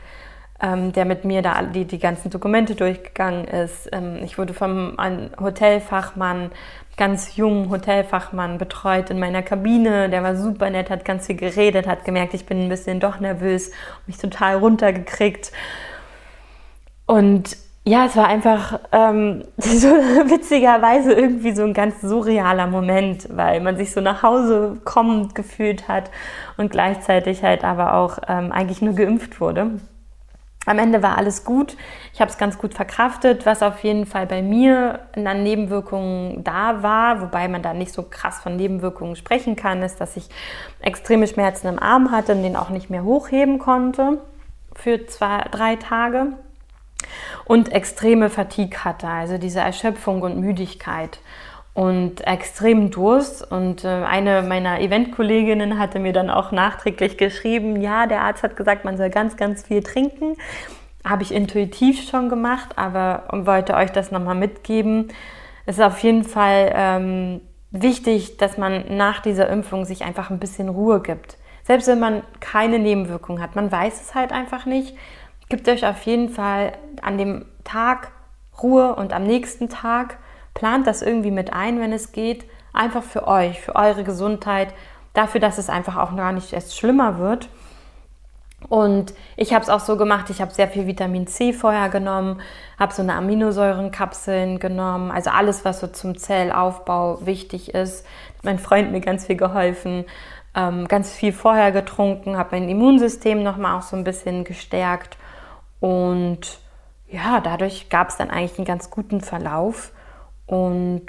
ähm, 0.63 0.93
der 0.93 1.05
mit 1.05 1.25
mir 1.25 1.43
da 1.43 1.61
die, 1.63 1.85
die 1.85 1.99
ganzen 1.99 2.31
Dokumente 2.31 2.75
durchgegangen 2.75 3.45
ist. 3.47 3.89
Ähm, 3.93 4.21
ich 4.23 4.39
wurde 4.39 4.55
vom 4.55 4.97
Hotelfachmann 5.41 6.51
ganz 6.97 7.37
jungen 7.37 7.71
Hotelfachmann 7.71 8.59
betreut 8.59 9.11
in 9.11 9.19
meiner 9.19 9.43
Kabine. 9.43 10.11
Der 10.11 10.23
war 10.23 10.37
super 10.37 10.71
nett, 10.71 10.91
hat 10.91 11.05
ganz 11.05 11.27
viel 11.27 11.37
geredet, 11.37 11.87
hat 11.87 12.05
gemerkt, 12.05 12.35
ich 12.35 12.47
bin 12.47 12.63
ein 12.63 12.69
bisschen 12.69 13.01
doch 13.01 13.19
nervös, 13.19 13.73
mich 14.07 14.19
total 14.19 14.57
runtergekriegt. 14.57 15.53
Und 17.07 17.57
ja, 17.85 18.07
es 18.07 18.15
war 18.15 18.29
einfach 18.29 18.79
ähm, 18.93 19.45
so 19.57 19.89
witzigerweise 19.89 21.13
irgendwie 21.13 21.53
so 21.53 21.65
ein 21.65 21.75
ganz 21.75 22.01
surrealer 22.01 22.67
Moment, 22.67 23.27
weil 23.31 23.61
man 23.61 23.77
sich 23.77 23.93
so 23.93 24.01
nach 24.01 24.23
Hause 24.23 24.79
kommend 24.85 25.35
gefühlt 25.35 25.89
hat 25.89 26.11
und 26.57 26.71
gleichzeitig 26.71 27.43
halt 27.43 27.65
aber 27.65 27.95
auch 27.95 28.19
ähm, 28.29 28.53
eigentlich 28.53 28.83
nur 28.83 28.95
geimpft 28.95 29.41
wurde. 29.41 29.73
Am 30.65 30.79
Ende 30.79 31.03
war 31.03 31.19
alles 31.19 31.45
gut. 31.45 31.77
Ich 32.15 32.21
habe 32.21 32.31
es 32.31 32.39
ganz 32.39 32.57
gut 32.57 32.75
verkraftet, 32.75 33.47
was 33.47 33.63
auf 33.63 33.83
jeden 33.83 34.07
Fall 34.07 34.27
bei 34.27 34.43
mir 34.43 35.01
an 35.17 35.43
Nebenwirkungen 35.43 36.45
da 36.45 36.83
war, 36.85 37.21
wobei 37.21 37.49
man 37.49 37.63
da 37.63 37.75
nicht 37.75 37.93
so 37.93 38.05
krass 38.05 38.39
von 38.39 38.57
Nebenwirkungen 38.57 39.17
sprechen 39.17 39.57
kann, 39.57 39.83
ist, 39.83 40.01
dass 40.01 40.17
ich 40.17 40.29
extreme 40.81 41.27
Schmerzen 41.27 41.67
im 41.67 41.81
Arm 41.81 42.13
hatte 42.13 42.33
und 42.33 42.43
den 42.45 42.57
auch 42.57 42.71
nicht 42.71 42.91
mehr 42.91 43.03
hochheben 43.03 43.59
konnte. 43.59 44.21
für 44.75 45.07
zwei, 45.07 45.45
drei 45.51 45.77
Tage 45.77 46.29
und 47.45 47.73
extreme 47.73 48.31
Fatigue 48.31 48.85
hatte, 48.85 49.09
also 49.09 49.39
diese 49.39 49.61
Erschöpfung 49.61 50.23
und 50.23 50.39
Müdigkeit 50.39 51.19
und 51.75 52.27
extremen 52.27 52.91
Durst. 52.91 53.51
Und 53.51 53.85
äh, 53.85 53.89
eine 53.89 54.43
meiner 54.43 54.81
Eventkolleginnen 54.81 55.79
hatte 55.79 55.99
mir 55.99 56.13
dann 56.13 56.31
auch 56.31 56.53
nachträglich 56.53 57.17
geschrieben, 57.17 57.81
ja, 57.81 58.07
der 58.07 58.23
Arzt 58.23 58.43
hat 58.43 58.57
gesagt, 58.57 58.85
man 58.85 58.97
soll 58.97 59.11
ganz, 59.11 59.37
ganz 59.37 59.63
viel 59.67 59.83
trinken. 59.83 60.37
Habe 61.05 61.23
ich 61.23 61.33
intuitiv 61.33 62.09
schon 62.09 62.29
gemacht, 62.29 62.77
aber 62.77 63.25
wollte 63.33 63.75
euch 63.75 63.91
das 63.91 64.13
nochmal 64.13 64.37
mitgeben. 64.37 65.09
Es 65.67 65.79
ist 65.79 65.85
auf 65.85 65.99
jeden 66.01 66.25
Fall 66.25 66.73
ähm, 66.75 67.41
wichtig, 67.71 68.37
dass 68.37 68.59
man 68.59 68.97
nach 68.97 69.21
dieser 69.21 69.49
Impfung 69.49 69.85
sich 69.85 70.05
einfach 70.05 70.31
ein 70.31 70.39
bisschen 70.39 70.69
Ruhe 70.69 71.01
gibt. 71.01 71.39
Selbst 71.65 71.89
wenn 71.89 72.01
man 72.01 72.23
keine 72.41 72.79
Nebenwirkungen 72.79 73.43
hat, 73.43 73.57
man 73.57 73.71
weiß 73.71 74.01
es 74.01 74.15
halt 74.15 74.33
einfach 74.33 74.67
nicht. 74.67 74.97
Gibt 75.49 75.69
euch 75.69 75.87
auf 75.87 76.03
jeden 76.03 76.29
Fall 76.29 76.73
an 77.03 77.19
dem 77.19 77.47
Tag 77.65 78.13
Ruhe 78.63 78.95
und 78.95 79.13
am 79.13 79.25
nächsten 79.25 79.69
Tag 79.69 80.19
plant 80.55 80.87
das 80.87 81.03
irgendwie 81.03 81.31
mit 81.31 81.53
ein, 81.53 81.81
wenn 81.81 81.93
es 81.93 82.13
geht. 82.13 82.45
Einfach 82.73 83.03
für 83.03 83.27
euch, 83.27 83.61
für 83.61 83.77
eure 83.77 84.05
Gesundheit, 84.05 84.73
dafür, 85.13 85.41
dass 85.41 85.59
es 85.59 85.69
einfach 85.69 85.97
auch 85.97 86.17
gar 86.17 86.33
nicht 86.33 86.53
erst 86.53 86.77
schlimmer 86.79 87.19
wird. 87.19 87.49
Und 88.69 89.15
ich 89.37 89.53
habe 89.53 89.63
es 89.63 89.69
auch 89.69 89.81
so 89.81 89.97
gemacht, 89.97 90.31
ich 90.31 90.41
habe 90.41 90.53
sehr 90.53 90.69
viel 90.69 90.87
Vitamin 90.87 91.27
C 91.27 91.53
vorher 91.53 91.89
genommen, 91.89 92.41
habe 92.79 92.93
so 92.93 93.03
eine 93.03 93.15
Aminosäurenkapseln 93.15 94.61
genommen, 94.61 95.11
also 95.11 95.31
alles, 95.31 95.65
was 95.65 95.81
so 95.81 95.89
zum 95.89 96.17
Zellaufbau 96.17 97.27
wichtig 97.27 97.75
ist. 97.75 98.07
Mein 98.43 98.59
Freund 98.59 98.93
mir 98.93 99.01
ganz 99.01 99.27
viel 99.27 99.37
geholfen, 99.37 100.05
ähm, 100.55 100.87
ganz 100.89 101.13
viel 101.13 101.33
vorher 101.33 101.73
getrunken, 101.73 102.37
habe 102.37 102.51
mein 102.53 102.69
Immunsystem 102.69 103.43
nochmal 103.43 103.79
auch 103.79 103.83
so 103.83 103.97
ein 103.97 104.05
bisschen 104.05 104.45
gestärkt. 104.45 105.17
Und 105.81 106.61
ja, 107.09 107.41
dadurch 107.41 107.89
gab 107.91 108.09
es 108.09 108.17
dann 108.17 108.31
eigentlich 108.31 108.59
einen 108.59 108.67
ganz 108.67 108.91
guten 108.91 109.21
Verlauf. 109.21 109.93
Und 110.53 111.07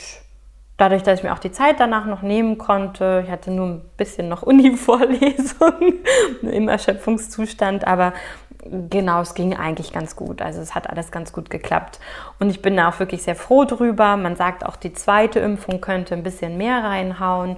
dadurch, 0.77 1.03
dass 1.03 1.19
ich 1.19 1.25
mir 1.25 1.33
auch 1.33 1.39
die 1.39 1.51
Zeit 1.51 1.81
danach 1.81 2.05
noch 2.05 2.21
nehmen 2.21 2.57
konnte, 2.57 3.23
ich 3.25 3.29
hatte 3.29 3.51
nur 3.51 3.67
ein 3.67 3.81
bisschen 3.97 4.29
noch 4.29 4.41
Uni-Vorlesungen 4.43 5.99
im 6.43 6.69
Erschöpfungszustand, 6.69 7.85
aber 7.85 8.13
genau, 8.89 9.19
es 9.19 9.33
ging 9.33 9.53
eigentlich 9.53 9.91
ganz 9.91 10.15
gut. 10.15 10.41
Also 10.41 10.61
es 10.61 10.73
hat 10.75 10.89
alles 10.89 11.11
ganz 11.11 11.33
gut 11.33 11.49
geklappt. 11.49 11.99
Und 12.39 12.51
ich 12.51 12.61
bin 12.61 12.77
da 12.77 12.87
auch 12.87 12.99
wirklich 12.99 13.23
sehr 13.23 13.35
froh 13.35 13.65
drüber. 13.65 14.15
Man 14.15 14.37
sagt 14.37 14.65
auch, 14.65 14.77
die 14.77 14.93
zweite 14.93 15.41
Impfung 15.41 15.81
könnte 15.81 16.15
ein 16.15 16.23
bisschen 16.23 16.55
mehr 16.55 16.81
reinhauen. 16.81 17.57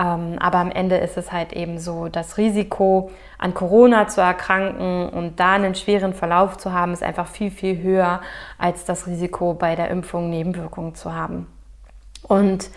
Ähm, 0.00 0.38
aber 0.38 0.58
am 0.58 0.70
Ende 0.70 0.96
ist 0.96 1.18
es 1.18 1.30
halt 1.30 1.52
eben 1.52 1.78
so, 1.78 2.08
das 2.08 2.38
Risiko 2.38 3.10
an 3.36 3.52
Corona 3.52 4.08
zu 4.08 4.22
erkranken 4.22 5.10
und 5.10 5.38
da 5.38 5.52
einen 5.52 5.74
schweren 5.74 6.14
Verlauf 6.14 6.56
zu 6.56 6.72
haben, 6.72 6.94
ist 6.94 7.02
einfach 7.02 7.26
viel, 7.26 7.50
viel 7.50 7.82
höher 7.82 8.22
als 8.56 8.86
das 8.86 9.06
Risiko 9.06 9.52
bei 9.52 9.76
der 9.76 9.90
Impfung 9.90 10.30
Nebenwirkungen 10.30 10.94
zu 10.94 11.14
haben. 11.14 11.48
Und 12.22 12.70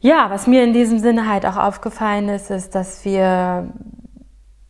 ja, 0.00 0.30
was 0.30 0.48
mir 0.48 0.64
in 0.64 0.72
diesem 0.72 0.98
Sinne 0.98 1.28
halt 1.28 1.46
auch 1.46 1.56
aufgefallen 1.56 2.28
ist, 2.28 2.50
ist, 2.50 2.74
dass 2.74 3.04
wir 3.04 3.68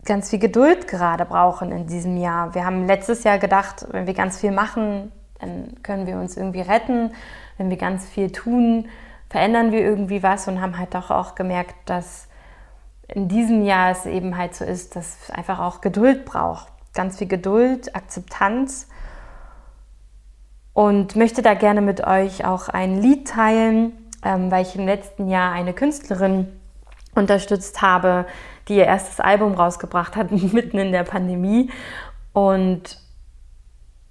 ganz 0.04 0.28
viel 0.28 0.38
Geduld 0.38 0.86
gerade 0.86 1.24
brauchen 1.24 1.72
in 1.72 1.86
diesem 1.86 2.18
Jahr. 2.18 2.54
Wir 2.54 2.66
haben 2.66 2.86
letztes 2.86 3.24
Jahr 3.24 3.38
gedacht, 3.38 3.86
wenn 3.90 4.06
wir 4.06 4.14
ganz 4.14 4.38
viel 4.38 4.50
machen, 4.50 5.12
dann 5.40 5.82
können 5.82 6.06
wir 6.06 6.16
uns 6.18 6.36
irgendwie 6.36 6.60
retten. 6.60 7.12
Wenn 7.56 7.70
wir 7.70 7.78
ganz 7.78 8.06
viel 8.06 8.32
tun, 8.32 8.88
verändern 9.32 9.72
wir 9.72 9.80
irgendwie 9.80 10.22
was 10.22 10.46
und 10.46 10.60
haben 10.60 10.76
halt 10.76 10.94
doch 10.94 11.10
auch 11.10 11.34
gemerkt, 11.34 11.74
dass 11.86 12.28
in 13.08 13.28
diesem 13.28 13.64
Jahr 13.64 13.90
es 13.90 14.04
eben 14.04 14.36
halt 14.36 14.54
so 14.54 14.62
ist, 14.62 14.94
dass 14.94 15.22
es 15.22 15.30
einfach 15.30 15.58
auch 15.58 15.80
Geduld 15.80 16.26
braucht. 16.26 16.68
Ganz 16.92 17.16
viel 17.16 17.28
Geduld, 17.28 17.96
Akzeptanz. 17.96 18.88
Und 20.74 21.16
möchte 21.16 21.40
da 21.40 21.54
gerne 21.54 21.80
mit 21.80 22.06
euch 22.06 22.44
auch 22.44 22.68
ein 22.68 23.00
Lied 23.00 23.26
teilen, 23.26 24.10
ähm, 24.22 24.50
weil 24.50 24.66
ich 24.66 24.76
im 24.76 24.84
letzten 24.84 25.28
Jahr 25.28 25.52
eine 25.52 25.72
Künstlerin 25.72 26.48
unterstützt 27.14 27.80
habe, 27.80 28.26
die 28.68 28.76
ihr 28.76 28.84
erstes 28.84 29.18
Album 29.18 29.54
rausgebracht 29.54 30.14
hat, 30.14 30.30
mitten 30.52 30.78
in 30.78 30.92
der 30.92 31.04
Pandemie. 31.04 31.70
Und 32.34 32.98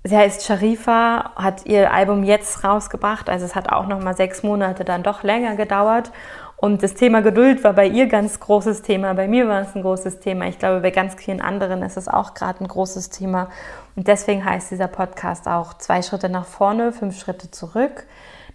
Sie 0.03 0.17
heißt 0.17 0.43
Sharifa, 0.43 1.31
hat 1.35 1.67
ihr 1.67 1.93
Album 1.93 2.23
jetzt 2.23 2.63
rausgebracht, 2.63 3.29
also 3.29 3.45
es 3.45 3.53
hat 3.53 3.71
auch 3.71 3.85
noch 3.85 4.01
mal 4.01 4.15
sechs 4.15 4.41
Monate 4.41 4.83
dann 4.83 5.03
doch 5.03 5.21
länger 5.21 5.55
gedauert. 5.55 6.11
Und 6.57 6.83
das 6.83 6.93
Thema 6.93 7.21
Geduld 7.21 7.63
war 7.63 7.73
bei 7.73 7.87
ihr 7.87 8.07
ganz 8.07 8.39
großes 8.39 8.81
Thema, 8.83 9.13
bei 9.13 9.27
mir 9.27 9.47
war 9.47 9.61
es 9.61 9.75
ein 9.75 9.81
großes 9.81 10.19
Thema. 10.19 10.45
Ich 10.45 10.59
glaube, 10.59 10.81
bei 10.81 10.91
ganz 10.91 11.15
vielen 11.15 11.41
anderen 11.41 11.81
ist 11.81 11.97
es 11.97 12.07
auch 12.07 12.33
gerade 12.35 12.63
ein 12.63 12.67
großes 12.67 13.09
Thema. 13.09 13.49
Und 13.95 14.07
deswegen 14.07 14.45
heißt 14.45 14.71
dieser 14.71 14.87
Podcast 14.87 15.47
auch 15.47 15.75
zwei 15.75 16.01
Schritte 16.01 16.29
nach 16.29 16.45
vorne, 16.45 16.93
fünf 16.93 17.19
Schritte 17.19 17.49
zurück. 17.49 18.05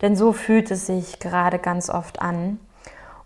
Denn 0.02 0.14
so 0.14 0.32
fühlt 0.32 0.70
es 0.70 0.86
sich 0.86 1.18
gerade 1.18 1.58
ganz 1.58 1.90
oft 1.90 2.22
an. 2.22 2.60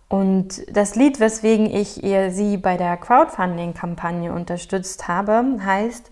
Und 0.09 0.63
das 0.75 0.95
Lied, 0.95 1.19
weswegen 1.19 1.67
ich 1.67 2.03
ihr 2.03 2.31
sie 2.31 2.57
bei 2.57 2.75
der 2.75 2.97
Crowdfunding-Kampagne 2.97 4.33
unterstützt 4.33 5.07
habe, 5.07 5.43
heißt, 5.63 6.09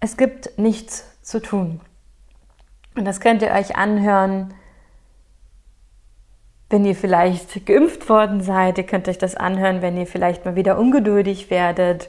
es 0.00 0.16
gibt 0.16 0.58
nichts 0.58 1.11
zu 1.22 1.40
tun. 1.40 1.80
Und 2.94 3.04
das 3.04 3.20
könnt 3.20 3.42
ihr 3.42 3.52
euch 3.52 3.76
anhören, 3.76 4.52
wenn 6.68 6.84
ihr 6.84 6.96
vielleicht 6.96 7.66
geimpft 7.66 8.08
worden 8.08 8.40
seid. 8.40 8.78
Ihr 8.78 8.86
könnt 8.86 9.08
euch 9.08 9.18
das 9.18 9.34
anhören, 9.34 9.82
wenn 9.82 9.96
ihr 9.96 10.06
vielleicht 10.06 10.44
mal 10.44 10.56
wieder 10.56 10.78
ungeduldig 10.78 11.50
werdet. 11.50 12.08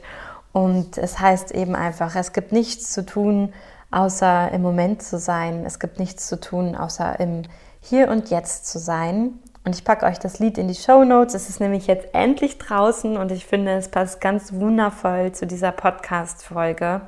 Und 0.52 0.98
es 0.98 1.20
heißt 1.20 1.52
eben 1.52 1.74
einfach, 1.74 2.16
es 2.16 2.32
gibt 2.32 2.52
nichts 2.52 2.92
zu 2.92 3.04
tun, 3.04 3.52
außer 3.90 4.50
im 4.52 4.62
Moment 4.62 5.02
zu 5.02 5.18
sein. 5.18 5.64
Es 5.66 5.78
gibt 5.78 5.98
nichts 5.98 6.28
zu 6.28 6.40
tun, 6.40 6.76
außer 6.76 7.18
im 7.20 7.42
Hier 7.80 8.08
und 8.08 8.30
Jetzt 8.30 8.66
zu 8.66 8.78
sein. 8.78 9.38
Und 9.64 9.74
ich 9.74 9.84
packe 9.84 10.04
euch 10.06 10.18
das 10.18 10.38
Lied 10.38 10.58
in 10.58 10.68
die 10.68 10.74
Show 10.74 11.04
Notes. 11.04 11.34
Es 11.34 11.48
ist 11.48 11.60
nämlich 11.60 11.86
jetzt 11.86 12.08
endlich 12.12 12.58
draußen 12.58 13.16
und 13.16 13.32
ich 13.32 13.46
finde, 13.46 13.72
es 13.72 13.88
passt 13.88 14.20
ganz 14.20 14.52
wundervoll 14.52 15.32
zu 15.32 15.46
dieser 15.46 15.72
Podcast-Folge. 15.72 17.02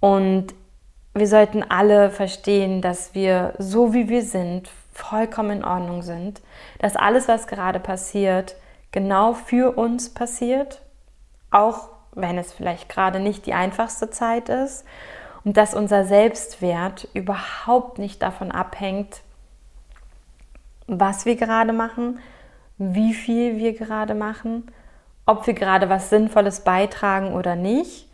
Und 0.00 0.54
wir 1.18 1.26
sollten 1.26 1.62
alle 1.62 2.10
verstehen, 2.10 2.82
dass 2.82 3.14
wir 3.14 3.54
so 3.58 3.94
wie 3.94 4.08
wir 4.08 4.22
sind, 4.22 4.70
vollkommen 4.92 5.58
in 5.58 5.64
Ordnung 5.64 6.02
sind, 6.02 6.40
dass 6.78 6.96
alles, 6.96 7.28
was 7.28 7.46
gerade 7.46 7.80
passiert, 7.80 8.56
genau 8.92 9.34
für 9.34 9.76
uns 9.76 10.12
passiert, 10.12 10.80
auch 11.50 11.90
wenn 12.12 12.38
es 12.38 12.52
vielleicht 12.52 12.88
gerade 12.88 13.20
nicht 13.20 13.46
die 13.46 13.54
einfachste 13.54 14.10
Zeit 14.10 14.48
ist 14.48 14.84
und 15.44 15.56
dass 15.56 15.74
unser 15.74 16.04
Selbstwert 16.04 17.08
überhaupt 17.12 17.98
nicht 17.98 18.22
davon 18.22 18.50
abhängt, 18.50 19.20
was 20.86 21.26
wir 21.26 21.36
gerade 21.36 21.72
machen, 21.72 22.20
wie 22.78 23.14
viel 23.14 23.58
wir 23.58 23.74
gerade 23.74 24.14
machen, 24.14 24.70
ob 25.26 25.46
wir 25.46 25.54
gerade 25.54 25.88
was 25.88 26.10
Sinnvolles 26.10 26.60
beitragen 26.60 27.34
oder 27.34 27.56
nicht, 27.56 28.05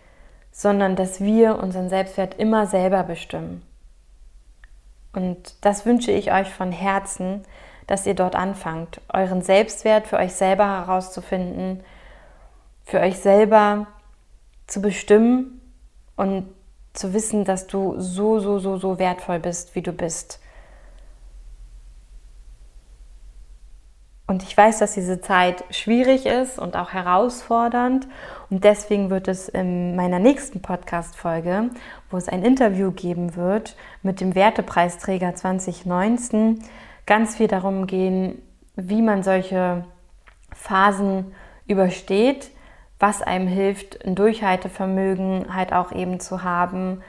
sondern 0.52 0.94
dass 0.94 1.20
wir 1.20 1.58
unseren 1.58 1.88
Selbstwert 1.88 2.38
immer 2.38 2.66
selber 2.66 3.02
bestimmen. 3.02 3.62
Und 5.14 5.64
das 5.64 5.84
wünsche 5.84 6.12
ich 6.12 6.32
euch 6.32 6.48
von 6.48 6.70
Herzen, 6.70 7.42
dass 7.86 8.06
ihr 8.06 8.14
dort 8.14 8.36
anfangt, 8.36 9.00
euren 9.12 9.42
Selbstwert 9.42 10.06
für 10.06 10.18
euch 10.18 10.34
selber 10.34 10.66
herauszufinden, 10.66 11.82
für 12.84 13.00
euch 13.00 13.18
selber 13.18 13.86
zu 14.66 14.80
bestimmen 14.80 15.60
und 16.16 16.46
zu 16.92 17.12
wissen, 17.14 17.44
dass 17.44 17.66
du 17.66 17.98
so, 17.98 18.38
so, 18.38 18.58
so, 18.58 18.76
so 18.76 18.98
wertvoll 18.98 19.38
bist, 19.38 19.74
wie 19.74 19.82
du 19.82 19.92
bist. 19.92 20.40
Und 24.26 24.42
ich 24.42 24.56
weiß, 24.56 24.78
dass 24.78 24.94
diese 24.94 25.20
Zeit 25.20 25.64
schwierig 25.70 26.26
ist 26.26 26.58
und 26.58 26.76
auch 26.76 26.92
herausfordernd. 26.92 28.06
Und 28.52 28.64
deswegen 28.64 29.08
wird 29.08 29.28
es 29.28 29.48
in 29.48 29.96
meiner 29.96 30.18
nächsten 30.18 30.60
Podcast-Folge, 30.60 31.70
wo 32.10 32.18
es 32.18 32.28
ein 32.28 32.42
Interview 32.42 32.90
geben 32.90 33.34
wird 33.34 33.76
mit 34.02 34.20
dem 34.20 34.34
Wertepreisträger 34.34 35.34
2019, 35.34 36.62
ganz 37.06 37.36
viel 37.36 37.48
darum 37.48 37.86
gehen, 37.86 38.42
wie 38.76 39.00
man 39.00 39.22
solche 39.22 39.86
Phasen 40.54 41.32
übersteht, 41.66 42.50
was 42.98 43.22
einem 43.22 43.48
hilft, 43.48 44.04
ein 44.04 44.16
Durchhaltevermögen 44.16 45.54
halt 45.54 45.72
auch 45.72 45.90
eben 45.90 46.20
zu 46.20 46.44
haben 46.44 47.00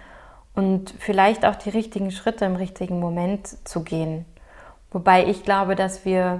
und 0.56 0.96
vielleicht 0.98 1.46
auch 1.46 1.58
die 1.58 1.72
richtigen 1.72 2.12
Schritte 2.12 2.46
im 2.46 2.56
richtigen 2.56 3.02
Moment 3.02 3.68
zu 3.68 3.84
gehen. 3.84 4.24
Wobei 4.92 5.26
ich 5.26 5.44
glaube, 5.44 5.76
dass 5.76 6.06
wir 6.06 6.40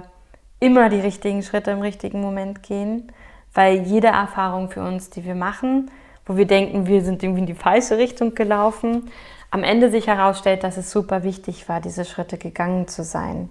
immer 0.60 0.88
die 0.88 1.00
richtigen 1.00 1.42
Schritte 1.42 1.72
im 1.72 1.82
richtigen 1.82 2.22
Moment 2.22 2.62
gehen, 2.62 3.12
weil 3.54 3.82
jede 3.82 4.08
Erfahrung 4.08 4.70
für 4.70 4.82
uns, 4.82 5.10
die 5.10 5.24
wir 5.24 5.34
machen, 5.34 5.90
wo 6.26 6.36
wir 6.36 6.46
denken, 6.46 6.86
wir 6.86 7.02
sind 7.02 7.22
irgendwie 7.22 7.40
in 7.40 7.46
die 7.46 7.54
falsche 7.54 7.98
Richtung 7.98 8.34
gelaufen, 8.34 9.10
am 9.50 9.62
Ende 9.62 9.90
sich 9.90 10.08
herausstellt, 10.08 10.64
dass 10.64 10.76
es 10.76 10.90
super 10.90 11.22
wichtig 11.22 11.68
war, 11.68 11.80
diese 11.80 12.04
Schritte 12.04 12.38
gegangen 12.38 12.88
zu 12.88 13.04
sein. 13.04 13.48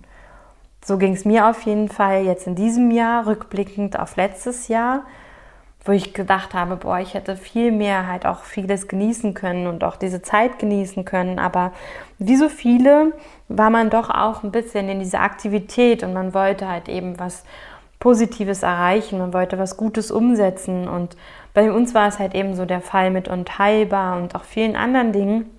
So 0.84 0.98
ging 0.98 1.14
es 1.14 1.24
mir 1.24 1.48
auf 1.48 1.62
jeden 1.62 1.88
Fall 1.88 2.26
jetzt 2.26 2.46
in 2.46 2.56
diesem 2.56 2.92
Jahr, 2.92 3.26
rückblickend 3.26 3.98
auf 3.98 4.18
letztes 4.18 4.68
Jahr, 4.68 5.06
wo 5.86 5.94
ich 5.94 6.14
gedacht 6.14 6.54
habe, 6.54 6.76
boah, 6.76 7.00
ich 7.00 7.14
hätte 7.14 7.38
viel 7.38 7.72
mehr 7.72 8.08
halt 8.08 8.26
auch 8.26 8.44
vieles 8.44 8.90
genießen 8.90 9.34
können 9.34 9.68
und 9.68 9.84
auch 9.84 9.96
diese 9.96 10.22
Zeit 10.22 10.60
genießen 10.60 11.06
können. 11.06 11.40
Aber 11.40 11.72
wie 12.20 12.36
so 12.36 12.50
viele 12.50 13.14
war 13.48 13.70
man 13.70 13.90
doch 13.90 14.10
auch 14.10 14.44
ein 14.44 14.52
bisschen 14.52 14.90
in 14.90 15.00
dieser 15.00 15.22
Aktivität 15.22 16.04
und 16.04 16.14
man 16.14 16.34
wollte 16.34 16.68
halt 16.68 16.90
eben 16.90 17.18
was 17.20 17.44
Positives 18.04 18.64
erreichen, 18.64 19.18
man 19.18 19.32
wollte 19.32 19.58
was 19.58 19.78
Gutes 19.78 20.12
umsetzen. 20.12 20.90
Und 20.90 21.16
bei 21.54 21.72
uns 21.72 21.96
war 21.96 22.10
es 22.10 22.20
halt 22.20 22.36
eben 22.36 22.54
so 22.54 22.66
der 22.66 22.82
Fall 22.82 23.12
mit 23.12 23.30
Unteilbar 23.30 24.18
und 24.18 24.36
auch 24.36 24.44
vielen 24.44 24.76
anderen 24.76 25.14
Dingen, 25.14 25.50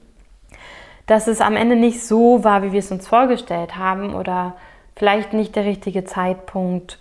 dass 1.07 1.27
es 1.27 1.41
am 1.41 1.57
Ende 1.57 1.75
nicht 1.75 2.05
so 2.05 2.45
war, 2.45 2.63
wie 2.63 2.73
wir 2.73 2.81
es 2.81 2.93
uns 2.93 3.09
vorgestellt 3.09 3.79
haben 3.79 4.15
oder 4.15 4.57
vielleicht 4.95 5.33
nicht 5.33 5.57
der 5.57 5.65
richtige 5.65 6.05
Zeitpunkt 6.05 6.99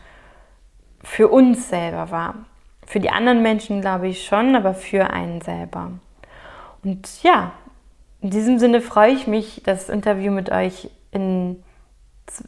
für 1.03 1.27
uns 1.27 1.67
selber 1.67 2.10
war. 2.10 2.36
Für 2.86 3.01
die 3.01 3.10
anderen 3.10 3.41
Menschen 3.41 3.82
glaube 3.82 4.08
ich 4.08 4.25
schon, 4.25 4.56
aber 4.56 4.73
für 4.73 5.10
einen 5.10 5.41
selber. 5.41 5.91
Und 6.86 7.21
ja, 7.21 7.51
in 8.21 8.29
diesem 8.29 8.60
Sinne 8.60 8.79
freue 8.79 9.12
ich 9.12 9.27
mich, 9.27 9.62
das 9.65 9.89
Interview 9.89 10.32
mit 10.32 10.53
euch 10.53 10.89
in 11.12 11.62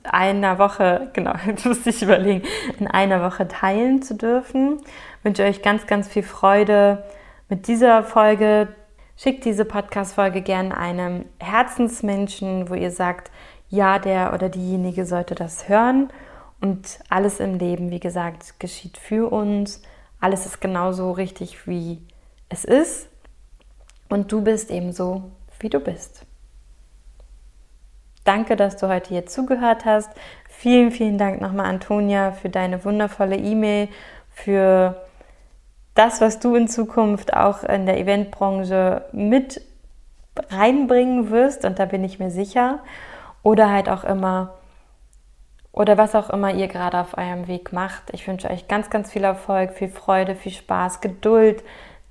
einer 0.03 0.57
Woche, 0.59 1.09
genau, 1.13 1.33
jetzt 1.45 1.65
musste 1.65 1.89
ich 1.89 2.01
überlegen, 2.01 2.43
in 2.79 2.87
einer 2.87 3.21
Woche 3.21 3.47
teilen 3.47 4.01
zu 4.01 4.15
dürfen. 4.15 4.79
Ich 4.79 5.25
wünsche 5.25 5.43
euch 5.43 5.61
ganz, 5.61 5.87
ganz 5.87 6.07
viel 6.07 6.23
Freude 6.23 7.03
mit 7.49 7.67
dieser 7.67 8.03
Folge. 8.03 8.69
Schickt 9.17 9.45
diese 9.45 9.65
Podcast-Folge 9.65 10.41
gerne 10.41 10.77
einem 10.77 11.25
Herzensmenschen, 11.39 12.69
wo 12.69 12.73
ihr 12.73 12.91
sagt, 12.91 13.31
ja, 13.69 13.99
der 13.99 14.33
oder 14.33 14.49
diejenige 14.49 15.05
sollte 15.05 15.35
das 15.35 15.69
hören. 15.69 16.09
Und 16.59 16.99
alles 17.09 17.39
im 17.39 17.57
Leben, 17.57 17.91
wie 17.91 17.99
gesagt, 17.99 18.59
geschieht 18.59 18.97
für 18.97 19.31
uns 19.31 19.81
alles 20.25 20.47
ist 20.47 20.59
genauso 20.59 21.11
richtig, 21.11 21.67
wie 21.67 22.01
es 22.49 22.65
ist. 22.65 23.09
Und 24.09 24.31
du 24.31 24.41
bist 24.41 24.71
ebenso, 24.71 25.31
wie 25.59 25.69
du 25.69 25.79
bist. 25.79 26.25
Danke, 28.25 28.55
dass 28.55 28.75
du 28.75 28.89
heute 28.89 29.09
hier 29.09 29.25
zugehört 29.27 29.85
hast. 29.85 30.09
Vielen, 30.49 30.91
vielen 30.91 31.17
Dank 31.17 31.39
nochmal, 31.39 31.67
Antonia, 31.67 32.31
für 32.31 32.49
deine 32.49 32.83
wundervolle 32.83 33.37
E-Mail, 33.37 33.87
für 34.31 34.95
das, 35.93 36.21
was 36.21 36.39
du 36.39 36.55
in 36.55 36.67
Zukunft 36.67 37.33
auch 37.33 37.63
in 37.63 37.85
der 37.85 37.99
Eventbranche 37.99 39.03
mit 39.13 39.61
reinbringen 40.49 41.29
wirst. 41.29 41.65
Und 41.65 41.79
da 41.79 41.85
bin 41.85 42.03
ich 42.03 42.19
mir 42.19 42.31
sicher. 42.31 42.79
Oder 43.43 43.71
halt 43.71 43.89
auch 43.89 44.03
immer 44.03 44.55
oder 45.75 45.97
was 45.97 46.15
auch 46.15 46.29
immer 46.29 46.53
ihr 46.53 46.69
gerade 46.69 46.99
auf 46.99 47.17
eurem 47.17 47.47
Weg 47.47 47.73
macht. 47.73 48.03
Ich 48.13 48.25
wünsche 48.27 48.49
euch 48.49 48.69
ganz, 48.69 48.89
ganz 48.89 49.11
viel 49.11 49.25
Erfolg, 49.25 49.73
viel 49.73 49.89
Freude, 49.89 50.35
viel 50.35 50.53
Spaß, 50.53 51.01
Geduld, 51.01 51.63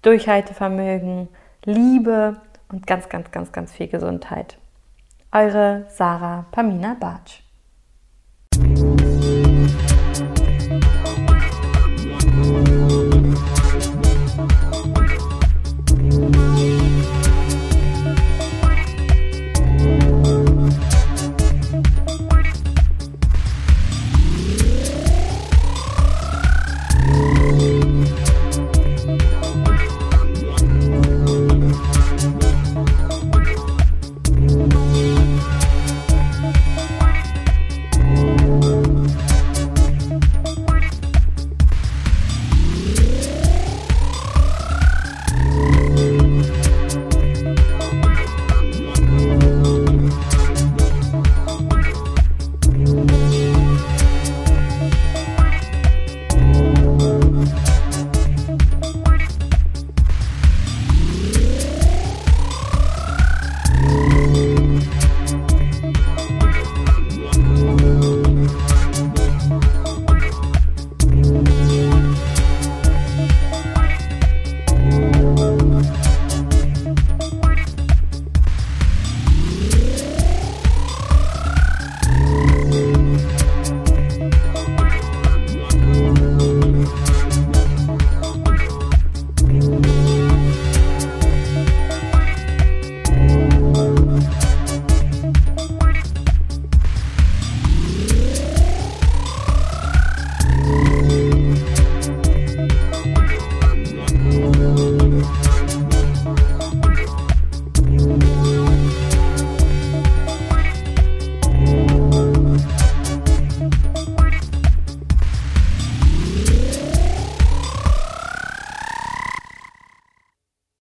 Durchhaltevermögen, 0.02 1.28
Liebe 1.64 2.36
und 2.70 2.86
ganz, 2.86 3.08
ganz, 3.08 3.30
ganz, 3.30 3.52
ganz 3.52 3.72
viel 3.72 3.88
Gesundheit. 3.88 4.58
Eure 5.34 5.84
Sarah 5.88 6.46
Pamina 6.52 6.94
Bartsch. 6.94 7.43